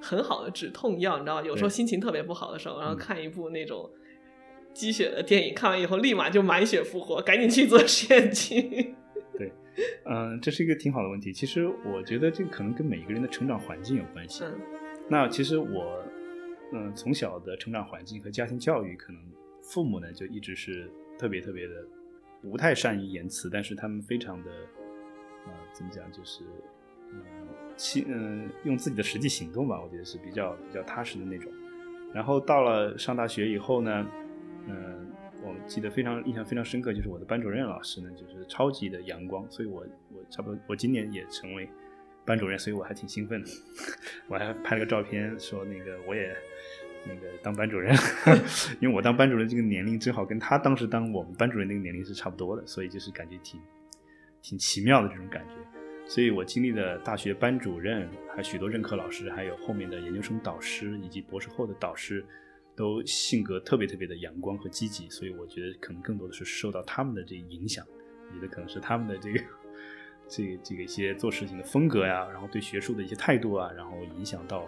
[0.00, 3.90] 很好的止痛药，你知道，有时候心情特别不好的时候，然后嗯看一部那种。
[4.74, 8.94] 鸡血的电影看完以后，立马就满血复活，赶紧去做实验去。
[10.06, 11.32] 嗯，这是一个挺好的问题。
[11.32, 14.44] 其实我觉得这个可能跟每一个人的成长环境有关系。
[14.44, 14.52] 嗯
[15.08, 16.00] 那其实我，
[16.72, 19.20] 嗯，从小的成长环境和家庭教育，可能
[19.62, 20.88] 父母呢就一直是
[21.18, 21.74] 特别特别的
[22.42, 24.50] 不太善于言辞，但是他们非常的，
[25.46, 26.44] 呃，怎么讲，就是，
[27.10, 27.20] 嗯，
[27.78, 31.50] 亲，嗯，用自己的实际行动吧，我觉得是比较比较踏实的那种。
[32.12, 34.06] 然后到了上大学以后呢，
[34.66, 35.06] 嗯、
[35.42, 41.68] 我记得非常印象非常深刻，就是我的班主任老师呢，就是超级的阳光，所以我我差不多我今年也成为
[42.24, 43.48] 班主任，所以我还挺兴奋的。
[44.28, 46.34] 我还拍了个照片，说那个我也
[47.06, 47.94] 那个当班主任，
[48.80, 53.60] 因为我当班主任这个年龄正好跟他当时当我们班主任那个年龄是差不多的，所以就是感觉挺
[54.42, 55.77] 挺奇妙的这种感觉。
[56.08, 62.24] 所以我经历的大学班主任，还有许多任课老师，还有后面的研究生导师以及博士后的导师，
[62.74, 67.84] 都性格特别特别的阳光和积极，所以我觉得可能更多的是受到他们的这影响，
[68.30, 69.40] 我觉得可能是他们的这个
[70.26, 74.60] 这个这个一些做事情的风格呀，然后对学术的一些态度啊，然后影响到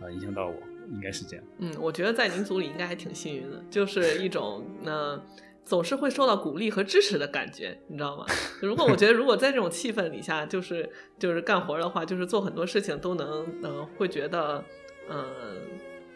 [0.00, 0.54] 啊、影响到我，
[0.92, 1.44] 应该是这样。
[1.58, 5.20] 嗯，我觉得在您组里应该还挺幸运的，就是一种呃
[5.68, 8.24] 总是会受到鼓励和支持的感觉，你知道吗？
[8.62, 10.88] 如果我觉得如果在这种气氛底下，就是
[11.18, 14.64] 就是干活的话，就是做很多事情都能呃会觉得
[15.10, 15.26] 呃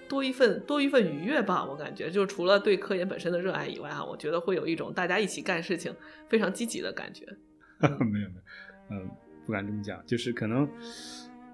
[0.09, 1.67] 多一份多一份愉悦吧。
[1.67, 5.95] 我感觉就除了对科研本身的热爱以外啊，我觉得会有一种大家一起干事情
[6.31, 7.27] 非常积极的感觉。
[7.79, 8.29] 没 有没有，
[8.91, 9.11] 嗯，
[9.45, 10.67] 不敢这么讲，就是可能，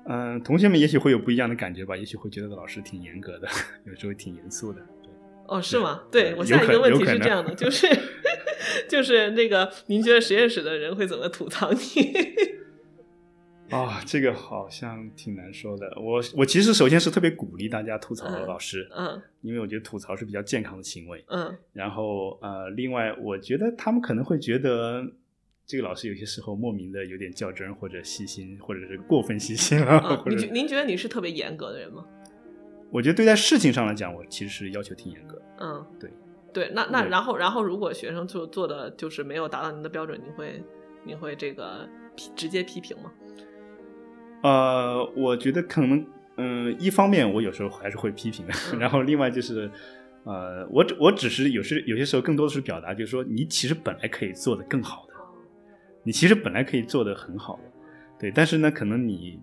[0.07, 3.49] 嗯、同学们也许会有不一样的感觉吧，也许会觉得老师挺严格的，
[3.87, 4.81] 有时候挺严肃的。
[5.49, 6.03] 对哦，是吗？
[6.13, 7.87] 对对我下一个问题是这样的，就是
[8.89, 11.79] 就是那个，您觉得实验室的人会怎么吐槽你？
[13.71, 15.87] 啊、这个好像挺难说的。
[16.01, 21.23] 我我其实首先是特别鼓励大家吐槽嗯老师，嗯因为我觉得吐槽是比较健康的行为。
[21.29, 25.05] 嗯然后呃，另外我觉得他们可能会觉得
[25.67, 30.25] 这个老师有些时候莫名的有点较真，或者细心，或者是过分细心了。
[30.27, 32.07] 您觉您觉得你是特别严格的人吗？
[32.91, 35.43] 我觉得对待事情上来讲，我其实是要求挺严格的。
[35.61, 36.11] 嗯，对
[36.53, 40.63] 对，那那然后然后如果学生做做的就是没有达到您的标准，你会
[41.05, 43.13] 你会这个批直接批评吗？
[44.43, 49.71] 呃，我觉得可能，嗯、一方面我有时候还是会批评的，嗯然后另外就是，
[50.25, 55.15] 呃，我只我只是有时有些时候更多的是表达，就是说你其实本来可以做得更好的，
[56.05, 57.63] 你其实本来可以做得很好的，
[58.19, 59.41] 对，但是呢，可能你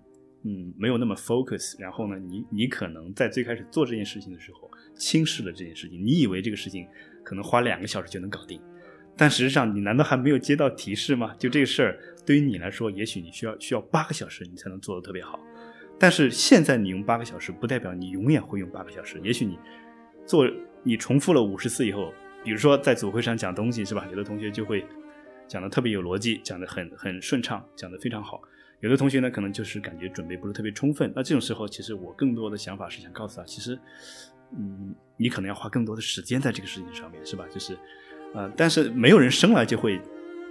[0.48, 6.88] 嗯没有那么 focus，然后呢，你你可能在最开始做这件事情的时候轻视了这件事情，你以为这个事情
[7.24, 8.62] 可能花两个小时就能搞定，
[9.18, 11.34] 但实际上你难道还没有接到提示吗？
[11.40, 15.40] 就这个事儿对于你来说，也许你需要需要八个小时你才能做得特别好，
[15.98, 19.58] 但是现在你用八个小时，不代表你永远会用八个小时，也许你
[20.28, 20.48] 做
[20.84, 24.08] 你重复了五十次以后，比如说在组会上讲东西是吧？
[24.12, 24.86] 有的同学就会
[25.48, 28.40] 讲的特别有逻辑，讲的很很顺畅，讲的非常好。
[28.82, 31.12] 有的同学呢，可能就是感觉准备不是特别充分。
[31.16, 33.80] 那这种时候，其实我更多的想法是想告诉他，其实，
[34.56, 37.46] 嗯，你可能要花更多的时间在这个事情上面，是吧？
[37.52, 37.78] 就是，
[38.34, 40.00] 呃，但是没有人生来就会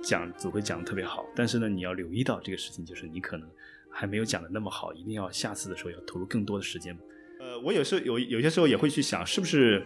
[0.02, 1.24] 讲，总会讲的特别好。
[1.36, 3.48] 但是呢，你要留意到这个事情，就是你可能
[3.90, 6.96] 还没有讲的那么好，一定要下次的时候要投入更多的时间。
[7.38, 9.84] 呃，我有时候有有些时候也会去想，是不是？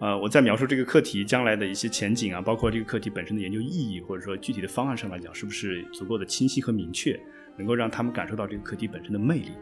[0.00, 7.18] 呃，我在描述这个课题将来的一些前景啊，包括这个课题本身的研究意义，或者说具体的方案上来讲，是不是足够的清晰和明确，
[7.56, 9.52] 能够让他们感受到这个课题本身的魅力？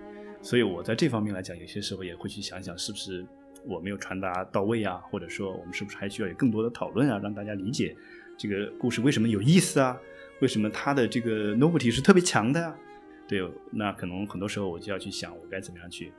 [0.40, 3.24] 所以我在这方面来讲，有些时候也会去想想，是不是
[3.64, 7.97] 我没有传达到位啊，或者说我们是不是还需要有更多的讨论啊，让大家理解
[8.36, 9.97] 这个故事为什么有意思啊？
[10.40, 12.76] 为什么它的这个 novelty 是特别强的啊？
[13.28, 13.40] 对，
[13.70, 16.12] 那可能很多时候我就要去想，我该怎么样去。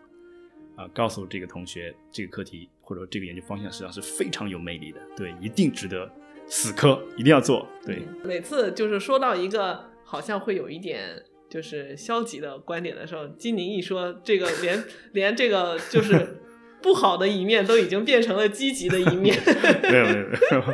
[0.76, 6.12] 啊，告诉这个同学，这个课题或者说这个研究方向实际上是非常有魅力的，对，一定值得
[6.48, 7.68] 死磕，一定要做。
[7.86, 11.22] 对，每次就是说到一个好像会有一点
[11.54, 16.42] 就是消极的观点的时候，金宁一说这个连连这个就是
[16.82, 19.40] 不好的一面都已经变成了积极的一面。
[19.84, 20.74] 没有没有没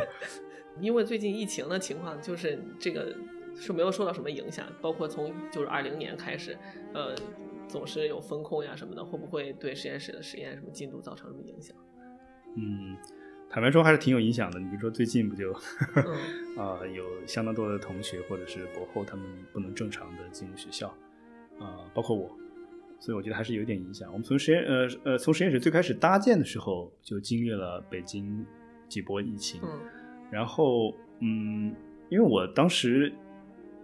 [0.80, 3.14] 因为最近疫情的情况，就是这个
[3.54, 6.56] 是没有受到什么影响，包括从就是二零年开始，
[6.94, 7.14] 呃。
[7.68, 11.76] 总是有风控呀什么的，会不会对实验室的实验什么进度造成什么影响？
[12.56, 12.96] 嗯，
[13.50, 14.60] 坦白说还是挺有影响的。
[14.60, 15.52] 你比如说最近不就
[16.56, 20.88] 啊有相当多的同学或者是博后他们不能正常的进入学校
[21.58, 22.30] 啊，包括我，
[23.00, 24.08] 所以我觉得还是有点影响。
[24.12, 28.46] 我们从实验呃呃从实验室最开始搭建的时候就经历了北京
[28.88, 29.60] 几波疫情，
[30.30, 31.74] 然后嗯，
[32.08, 33.12] 因为我当时。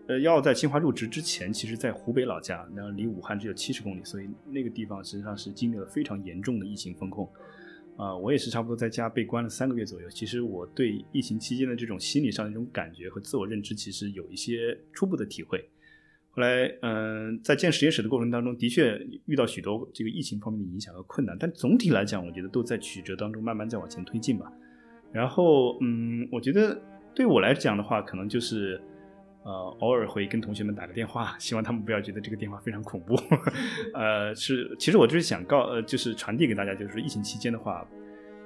[0.09, 7.29] 呃，要在清华入职之前，其实，在湖北老家，然后离武汉只有七十公里，所以那个地方实际上是经历了非常严重的疫情风控。
[7.97, 10.09] 啊，我也是差不多在家被关了三个月左右。
[10.11, 15.65] 其实我对疫情期间的这种心理上的一种感觉和自我认知，其实有一些初步的体会。
[16.31, 24.53] 后来，嗯，在建实验室的过程当中，的确遇到许多这个疫情方面的影响和困难，但总体来讲，我觉得都在曲折当中慢慢在往前推进吧。
[25.13, 26.81] 然后，嗯，我觉得
[27.15, 28.81] 对我来讲的话，可能就是。
[29.47, 33.15] 呃，偶尔会跟同学们打个电话， 希望他们不要觉得这个电话非常恐怖。
[33.95, 37.87] 呃，是，其实我就是想告，呃，就是传递给大家，就是疫情期间的话，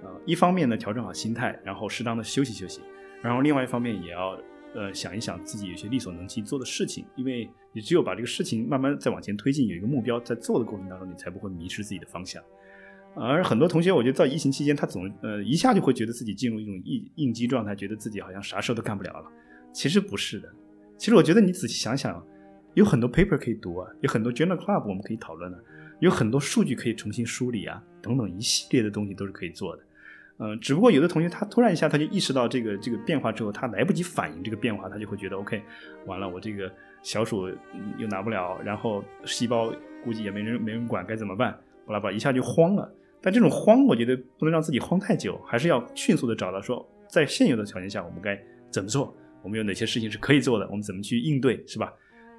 [0.02, 2.82] 呃，一方面呢调整好心态，然后适当的休息休息，
[3.22, 4.38] 然后另外一方面也要
[4.74, 12.42] 呃想一想自己有些力所能及做的事情，因为你只有把这个事情慢慢再往前推进，有一个目标在做的过程当中，你才不会迷失自己的方向。
[13.16, 19.24] 而很多同学，我觉得在疫情期间，他总呃一下就会觉得自己进入一种应应激状态，觉得自己好像啥事都干不了了。
[19.72, 20.48] 其实不是的。
[21.00, 22.22] 其实我觉得你仔细想想，
[22.74, 25.58] 有很多 paper 可以读啊，有很多 journal club 我们可以讨论的，
[26.00, 29.82] 有很多数据可以重新梳理啊，等等一系列的东西都是可以做的。
[30.36, 35.62] 嗯，只不过有的同学他突然一下他就意识到这个这个变化之后，他来不及反应这个变化，他就会觉得 OK，
[36.04, 36.70] 完了我这个
[37.02, 37.48] 小鼠
[37.96, 39.72] 又拿不了，然后细胞
[40.04, 41.58] 估计也没人没人管，该怎么办？
[41.86, 42.86] 巴拉巴拉一下就慌了。
[43.22, 48.38] 但这种慌，我觉得不能让自己慌太久，还是要迅速的找到说，在现有的条件下我们该
[48.70, 49.16] 怎么做。
[49.42, 50.66] 我们有哪些事情是可以做的？
[50.68, 51.92] 我们怎么去应对，是吧？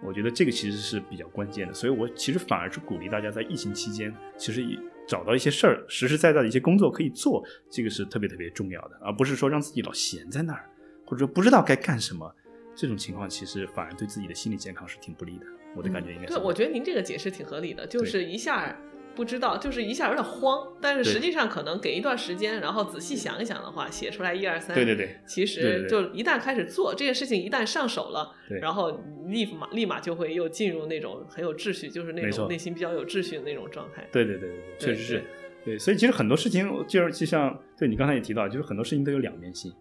[0.03, 4.65] 我觉得这个其实是比较关键的，所以我其实反而是鼓励大家在疫情期间，其实
[5.07, 10.67] 找到一些事儿，实实在在的一些工作可以做，这个是特别特别重要的，而不是说让自己老闲在那儿，
[11.05, 12.35] 或者说不知道该干什么，
[12.75, 15.45] 这种情况其实反而对自己的心理健康是挺不利的。
[15.75, 16.33] 我的感觉应该是。
[16.33, 18.75] 对，我觉得您这个解释挺合理的，就是一下。
[19.15, 34.07] 不知道，就是一下有点慌，但是实际上可能给一段时间，然后仔细想一想的话，写出来一二三，对对对，其实就一旦开始做这件事情，一旦上手了，然后立马立马就会又进入那种很有秩序，就是那种内心比较有秩序的那种状态。
[34.11, 35.23] 对对对对对，确实是，
[35.65, 39.71] 对，所以其实很多事情就是就像对你刚才也提到，就是很多事情都有两面性。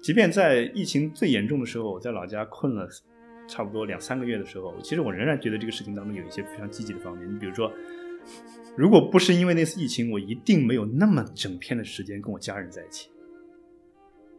[0.00, 2.88] 即便在疫情最严重的时候，我在老家困了
[3.48, 7.28] 差不多两三个月的时候，其实我仍然觉得这个事情当中有一些非常积极的方面。
[7.28, 7.70] 你比如说。
[8.78, 13.10] 如果不是因为那次疫情，我一定没有那么整天的时间跟我家人在一起，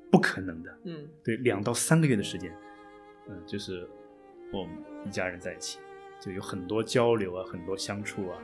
[0.09, 0.79] 不可能的。
[0.85, 2.49] 嗯，对，两到三个月的时间，
[3.27, 3.85] 嗯，就是
[4.53, 4.73] 我们
[5.05, 5.79] 一家人在一起，
[6.21, 8.39] 就有很多交流啊，很多相处啊，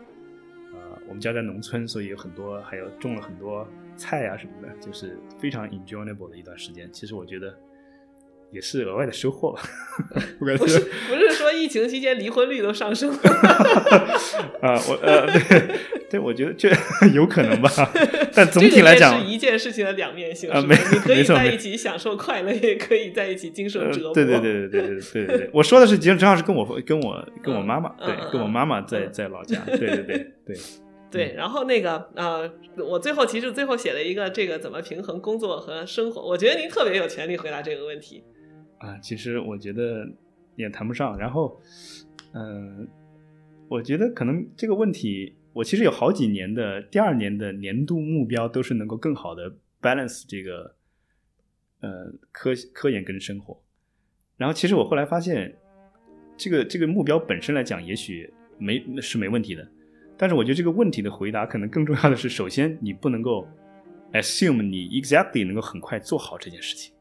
[0.74, 3.66] 呃，我们家在农村，所以有很多，还有种了很多
[3.96, 6.92] 菜啊什么的，就是非常 enjoyable 的一段时间。
[6.92, 7.58] 其实我觉得。
[8.52, 9.62] 也是额外的收获吧，
[10.40, 13.18] 不是不是说疫情期间离婚率都上升了
[14.62, 14.80] 啊？
[14.88, 15.78] 我呃对
[16.10, 16.70] 对，我觉得这
[17.14, 17.70] 有可能吧。
[18.34, 20.62] 但总体来讲，是一件事情的两面性啊。
[20.62, 24.14] 没，你可以在一起享受快乐，也可以在一起经受折磨。
[24.14, 29.60] 对对对对对对对对对，我说的是，其实正好是跟我跟我跟我妈妈，对，跟我妈妈在在老家。
[29.66, 30.58] 对对对对
[31.12, 31.34] 对。
[31.36, 38.24] 然后那个呃，我最后其实最后写了一个这个怎么平衡工作和生活，我觉得您特别有权利回答这个问题。
[38.80, 40.08] 啊，其实我觉得
[40.56, 41.18] 也谈不上。
[41.18, 41.60] 然后，
[42.34, 42.88] 嗯，
[43.68, 50.76] 我觉得可能这个问题，我其实有好几年的第二年的年度目标都是能够更好的 balance 这个
[51.80, 53.62] 呃科科研跟生活。
[54.38, 55.56] 然后其实我后来发现，
[56.36, 59.66] 这个这个目标本身来讲，也许没是没问题的。
[60.18, 63.48] 但是我觉得这个问题的回答，可能更重要的是，首先你不能够
[64.14, 66.94] assume 你 exactly 能够很快做好这件事情，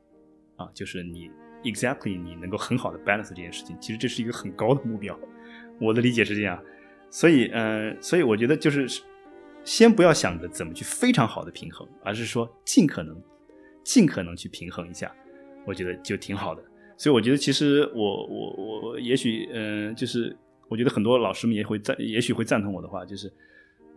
[0.56, 1.30] 啊，就是你
[1.64, 5.18] exactly 你能够很好的 balance 这件事情，其实这是一个很高的目标。
[5.80, 6.62] 我的理解是这样，
[7.10, 8.86] 所以，呃，所以我觉得就是
[9.64, 13.20] 先不要想着怎么去非常好的平衡，而是说尽可能
[13.82, 15.12] 尽可能去平衡一下，
[15.66, 16.62] 我觉得就挺好的。
[16.96, 20.36] 所以我觉得其实我我我也许，嗯，就是。
[20.66, 23.30] 我觉得很多老师们也会赞，也许会赞同我的话，就是，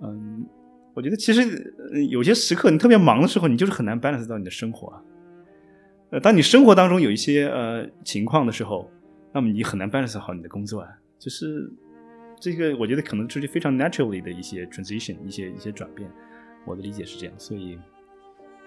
[0.02, 0.46] 嗯，
[0.94, 1.74] 我觉得其实
[2.12, 5.02] 有些时刻你特别忙的时候，你就是很难 balance 到你的生活啊。
[6.10, 8.90] 呃，当你生活当中有一些呃情况的时候，
[9.34, 10.90] 那么你很难 balance 好你的工作啊。
[11.20, 11.72] 就是
[12.40, 16.10] 这个，我觉得可能就是非常 naturally 的一些 transition，一些一些转变。
[16.66, 17.78] 我的理解是这样，所以。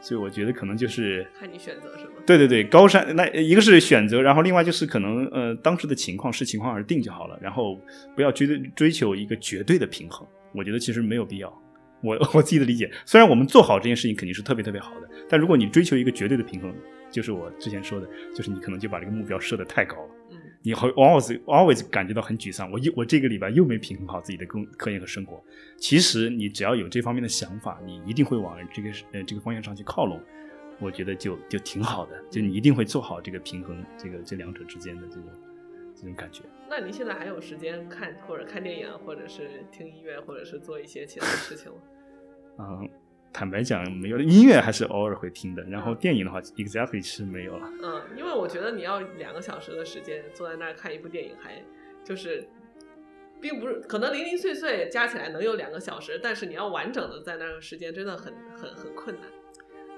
[0.03, 2.13] 所以我觉得可能就是看你选择是吗？
[2.25, 7.79] 对对对，高山那一个是选择，然后另外就是可能呃当时的情况视情况而定就好了，然后
[8.17, 11.63] 不要追追求一个绝对的平衡，我觉得其实没有必要。
[12.03, 16.75] 我我自己的理解，虽然我们做好这件事情肯定是特别特别好的，但如果你追求一个绝对的平衡，
[17.11, 20.11] 就是我之前说的，就是你可能就把这个目标设得太高了。
[20.31, 22.71] 嗯你会 always always 感觉到很沮丧。
[22.71, 25.43] 我又我这个礼拜又没平衡好自己的工科研和生活。
[25.79, 30.21] 其实你只要有这方面的想法，你一定会往这个呃这个方向上去靠拢。
[30.79, 35.25] 我觉得就就挺好的，就你一定会做好这个平衡，这个这两者之间的这种
[35.97, 36.43] 这种感觉。
[36.69, 41.79] 那您现在还有时间看或者看电影，或者是听音乐，或者是做一些其他的事情吗？
[42.61, 42.89] 嗯。
[43.33, 45.63] 坦白讲，没有音乐还是偶尔会听的。
[45.63, 47.71] 然后电影的话，exactly 是没有了。
[47.81, 51.63] 嗯，因为我觉得你要两个小时的时间坐在那儿看一部电影，还
[52.05, 52.45] 就是，
[53.41, 59.25] 并不是可能零零碎碎加起来能有两个小时，但是你要完整的在那个时间，真的很很很困难。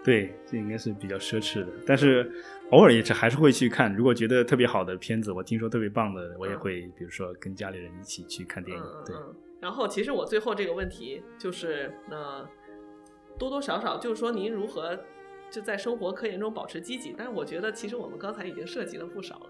[0.05, 1.69] 对，这应该是比较奢侈的。
[1.87, 2.31] 但是
[2.71, 3.97] 偶尔也是还是会去看。
[3.97, 8.85] 如果觉得特别好的片子，我听说特别棒的，我也会比如说跟家里人一起去看电影。
[9.07, 9.17] 对。
[9.63, 12.47] 然后其实我最后这个问题就是那。
[13.39, 14.97] 多多少少就是说，您如何
[15.51, 17.15] 就在生活科研中保持积极？
[17.17, 19.47] 但是我觉得，其实我们刚才已经涉及了不少了，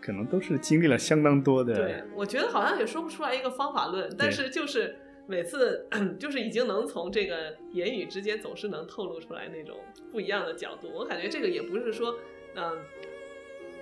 [0.00, 1.74] 可能都是经历了相当多的。
[1.74, 4.94] 对，我觉得好像也说不出来一个方法论，但是就是
[5.26, 5.88] 每次
[6.20, 9.78] 就是已经能从这个言语之间总是能透露出来那种
[10.12, 10.88] 不一样的角度。
[10.92, 12.14] 我感觉这个也不是说
[12.54, 12.78] 嗯，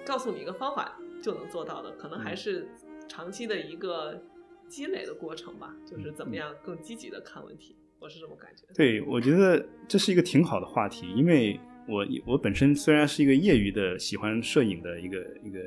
[0.07, 2.69] 告诉你一个方法就能做到的，可能还是
[3.09, 4.23] 长期的一个
[4.71, 5.77] 积累的过程吧。
[5.85, 7.77] 就是怎么样更积极的看问题。
[7.99, 8.65] 我是这么感觉。
[8.75, 15.61] 对，我觉得这是一个挺好的话题，因为我我本身虽然是一个业余的喜欢摄影的一个一个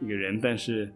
[0.00, 0.92] 一个人，但是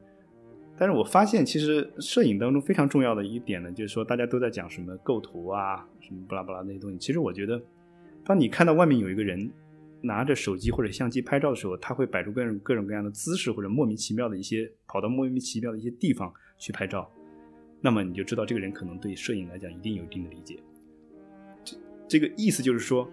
[0.76, 6.98] 但是我发现其实摄影当中非常重要的一点呢，就是说大家都在讲什么构图啊，什么巴拉巴拉那些东西。
[6.98, 7.62] 其实我觉得，
[8.24, 9.48] 当你看到外面有一个人
[10.00, 17.08] 拿着手机或者相机拍照的时候，他会摆出各种各种各样的姿势，或者莫名其妙的一些跑到莫名其妙的一些地方去拍照。
[17.80, 20.58] 那么你就知道这个人可能对摄影来讲一定有一定的理解。
[21.64, 21.76] 这
[22.08, 23.08] 这个意思就是说，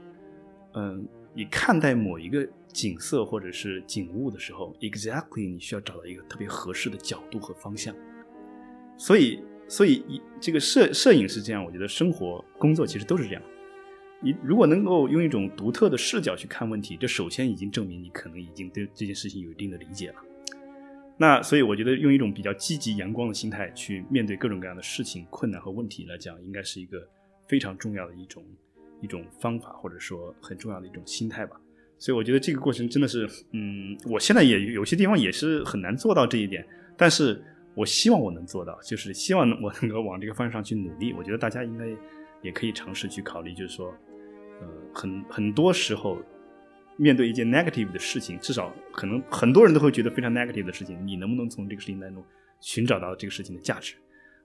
[0.73, 7.95] 嗯，你看待某一个景色或者是景物的时候，exactly 你需要找到一个特别合适的角度和方向。
[8.97, 13.41] 所以，所以这个摄摄影是这样，我觉得生活工作其实都是这样。
[14.21, 20.15] 你如果能够用一种独特的视角去看问题，这首先已经证明你可能已经对这件事情有一定的理解了。
[21.17, 27.07] 那所以我觉得用一种比较积极阳光的心态去面对各种各样的事情、困难和问题来讲，应该是一个
[27.47, 28.43] 非常重要的一种
[29.01, 31.55] 一种方法，或者说很重要的一种心态吧。
[31.97, 37.41] 所以我觉得这个过程真的是，嗯，我现在也有些地方也是很难做到这一点，但是
[37.75, 41.13] 我希望我能做到，就是希望我能够往这个方向上去努力。
[41.13, 41.85] 我觉得大家应该
[42.41, 43.87] 也可以尝试去考虑，就是说，
[44.59, 46.17] 呃，很很多时候。
[46.97, 52.23] 面对一件 negative 的事情，至少可能很多人都会觉得非常 negative 的事情，你能不能从这个事情当中
[52.61, 53.95] 寻找到这个事情的价值？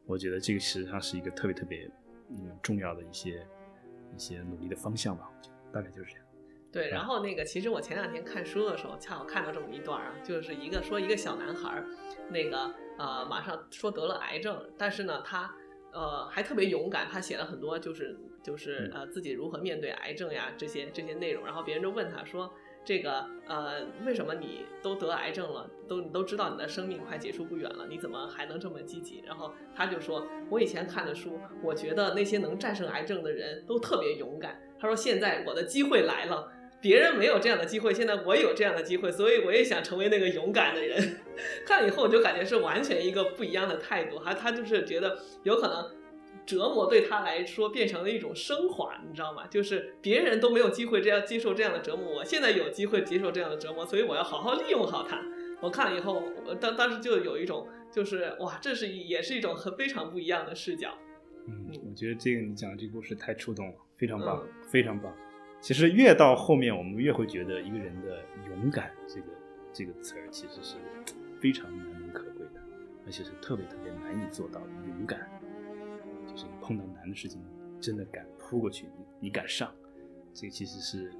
[0.06, 1.88] 我觉得这个实际上是一个特别特别
[2.30, 3.46] 嗯重要的一些
[4.16, 5.28] 一些努力的方向吧。
[5.28, 6.26] 我觉得大概就是这样。
[6.72, 11.82] 对，然后那个其实我前两天看书的时候，恰好看到这么一段啊，就是一个说一个小男孩，
[12.28, 15.52] 那个呃马上说得了癌症，但是呢他
[15.92, 18.16] 呃还特别勇敢，他写了很多就是。
[18.42, 22.50] 就是呃自己如何面对癌症呀这些这些内容，然后别人就问他说
[22.82, 29.22] 这个呃为什么你都得癌症了，都你都知道你的生命快结束不远了，你怎么还能这么积极？
[29.26, 34.58] 然后他就说我以前看的书，我觉得那些能战胜癌症的人都特别勇敢。
[34.78, 36.50] 他说现在我的机会来了，
[36.80, 41.18] 别人没有这样的机会，现在我有这样的机会，所以我也想成为那个勇敢的人。
[41.66, 44.18] 看了以后，我就感觉是完全一个不一样的态度。
[44.18, 45.90] 哈他就是觉得有可能
[46.46, 49.46] 折磨对他来说变成了一种升华，你知道吗？
[49.48, 55.22] 就是别人都没有机会这样接受这样的折磨，我现在有机会接受这样的折磨，所以我要好好利用好它。
[55.60, 56.22] 我看了以后，
[56.58, 60.96] 当当时就有一种就是哇，这是也是一种很非常不一样的视角。
[61.46, 65.14] 嗯，我觉得这个你讲的这个故事太触动了，非常棒，非常棒。
[65.60, 69.26] 其实越到后面，我们越会觉得一个人的勇敢这个
[69.72, 70.76] 这个词儿其实是
[71.38, 72.60] 非常难能可贵的，
[73.04, 75.28] 而且是特别特别难以做到的勇敢。
[76.26, 77.42] 就是你碰到难的事情，
[77.78, 79.70] 真的敢扑过去，你你敢上，
[80.32, 81.12] 这个其实是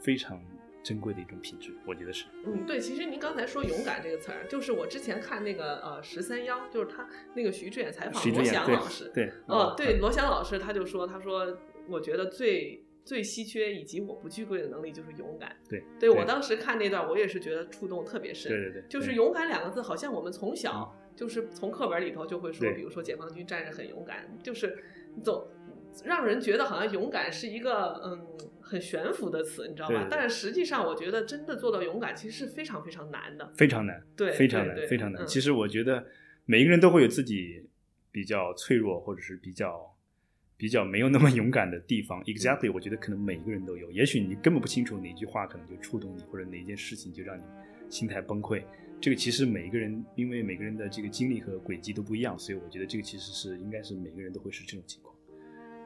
[0.00, 0.42] 非常
[0.82, 2.26] 珍贵的一种品质，我觉得是。
[2.44, 12.84] 嗯，对，其实您刚才说勇敢这个词儿，就是我之前看那个呃十三幺，就是他那个徐志远采访罗翔老师，对，哦，对，罗翔老师他就说，他说我觉得最。
[13.08, 15.56] 最稀缺以及我不具备的能力就是勇敢。
[15.66, 18.52] 对，对我当时看那段，我也是觉得触动特别深。
[18.52, 24.76] 对对对，就是勇敢两个字，好像我们从小就是从课本里头就会说，比如说解放军战士很勇敢，就是
[25.24, 25.48] 总
[26.04, 28.28] 让人觉得好像勇敢是一个嗯
[28.60, 30.06] 很悬浮的词，你知道吧？
[30.10, 35.26] 但是实际上，我觉得真的做到勇敢其实是非常非常难的，非常难，对，非常难，非常难。
[35.26, 36.04] 其实我觉得
[36.44, 37.66] 每一个人都会有自己
[38.12, 39.87] 比较脆弱或者是比较。
[40.58, 43.90] 比较没有那么 勇敢的地方，exactly，我觉得可能每一个人都有。
[43.92, 47.42] 也许你根本不清楚哪句话可能就触动你，或者哪一件事情就让你
[47.88, 48.62] 心态崩溃。
[49.00, 55.14] 这个其实每一个人，因为每个人的这个经历和轨迹都不一样，所以我觉得这个其实是应该是每个人都会是这种情况。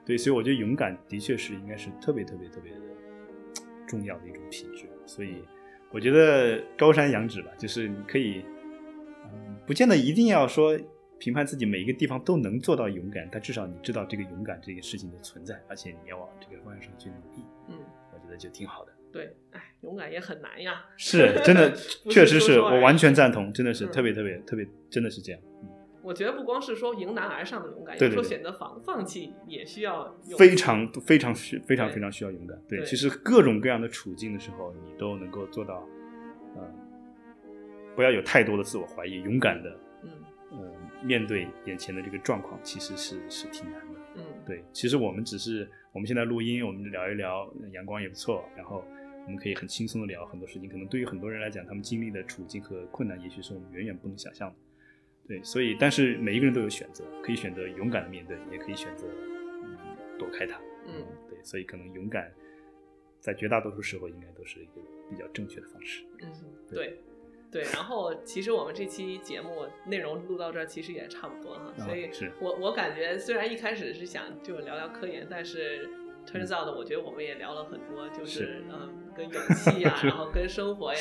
[0.06, 2.78] 对，所以我觉得勇敢的确是应该是特别特别特别的
[3.86, 4.86] 重要的一种品质。
[5.04, 5.44] 所以
[5.90, 8.42] 我觉得高山仰止吧，就是你可以，
[9.30, 10.80] 嗯，不见得一定要说。
[11.22, 17.44] 评判自己每一个地方都能做到勇敢，但至少你知道这个勇敢这个事情的存在，而且你要往这个方向上去努力。
[17.68, 17.78] 嗯，
[18.12, 18.90] 我觉得就挺好的。
[19.12, 20.84] 对，哎，勇敢也很难呀。
[20.96, 21.72] 是， 真的，
[22.10, 25.40] 确实是我完全赞同，真的是特别特别特别，真的是这样。
[25.62, 25.68] 嗯，
[26.02, 32.60] 我觉得不光是说迎难而上的勇敢，有时候选择放放弃也需要非常非常需非常非常需要勇敢。
[32.68, 35.86] 对，其实各种各样的处境的时候，你都能够做到，
[36.56, 36.62] 嗯，
[37.94, 39.78] 不要有太多的自我怀疑，勇敢的。
[41.04, 44.00] 面对眼前的这个状况，其实是是挺难的。
[44.16, 48.84] 嗯，对，其实我们只是我们现在录音，我们聊一聊，阳光也不错，然后
[49.24, 50.68] 我们可以很轻松的聊很多事情。
[50.68, 54.56] 可能对于很多人来讲，他们经历的处境和困难，也许是我们远远不能想象的。
[55.26, 59.06] 对，所以但是每一个人都有选择，可以选择勇敢的面对，也可以选择
[59.62, 59.78] 嗯
[60.18, 60.60] 躲开它。
[60.86, 62.30] 嗯，对，所以可能勇敢
[63.20, 66.04] 在绝大多数时候应该都是一个比较正确的方式。
[66.20, 66.30] 嗯，
[66.68, 66.88] 对。
[66.88, 66.98] 对，
[67.60, 71.72] 然后其实我们这期节目内容录到这儿，其实也差不多哈。
[71.76, 75.88] 所以，我我感觉虽然一开始是想就聊聊科研，但是
[76.26, 81.00] turns out 我觉得我们也聊了很多，就是嗯，跟勇气呀， 然后跟生活呀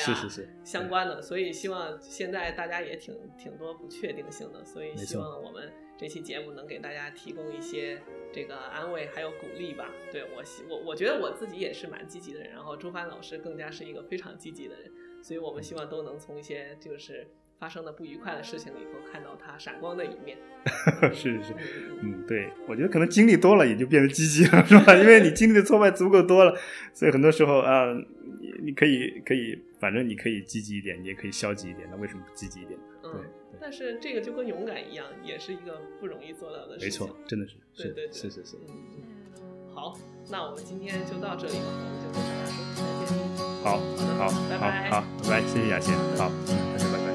[0.62, 1.22] 相关的。
[1.22, 9.88] 所以希望现在大家也挺挺多不确定性的，所以希望我们这期节目能给大家提供一些这个安慰还有鼓励吧。
[10.10, 14.92] 对我希我我觉得我自己也是蛮积极的人，然后周帆老师更加是一个非常积极的人。
[15.22, 17.26] 所以我们希望都能从一些就是
[17.58, 20.36] 发生的不愉快的事情里头看到它闪光的一面。
[21.14, 21.54] 是是是，
[22.02, 24.94] 嗯，对，我觉得可能经历多了也就变得积极了，是吧？
[24.96, 26.54] 因为你经历的挫败足够多了，
[26.92, 27.92] 所以很多时候啊，
[28.40, 32.78] 你你可以可以，反正你可以积极一点，你也可以消极一点，那为什么不积极一点？
[33.04, 33.24] 嗯，
[33.60, 37.06] 但是这个就跟勇敢一样，也是一个不容易做到的事情。
[37.06, 38.56] 没错，真的是，对对对，是是是。
[38.68, 39.98] 嗯，好，
[40.30, 43.21] 那我们今天就到这里吧，我们就跟大家说再见。
[43.62, 43.78] 好，
[44.18, 47.06] 好，拜拜好，好，拜拜，谢谢雅欣，好，大家拜拜。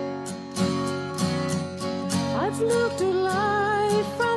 [2.39, 4.37] I've looked life from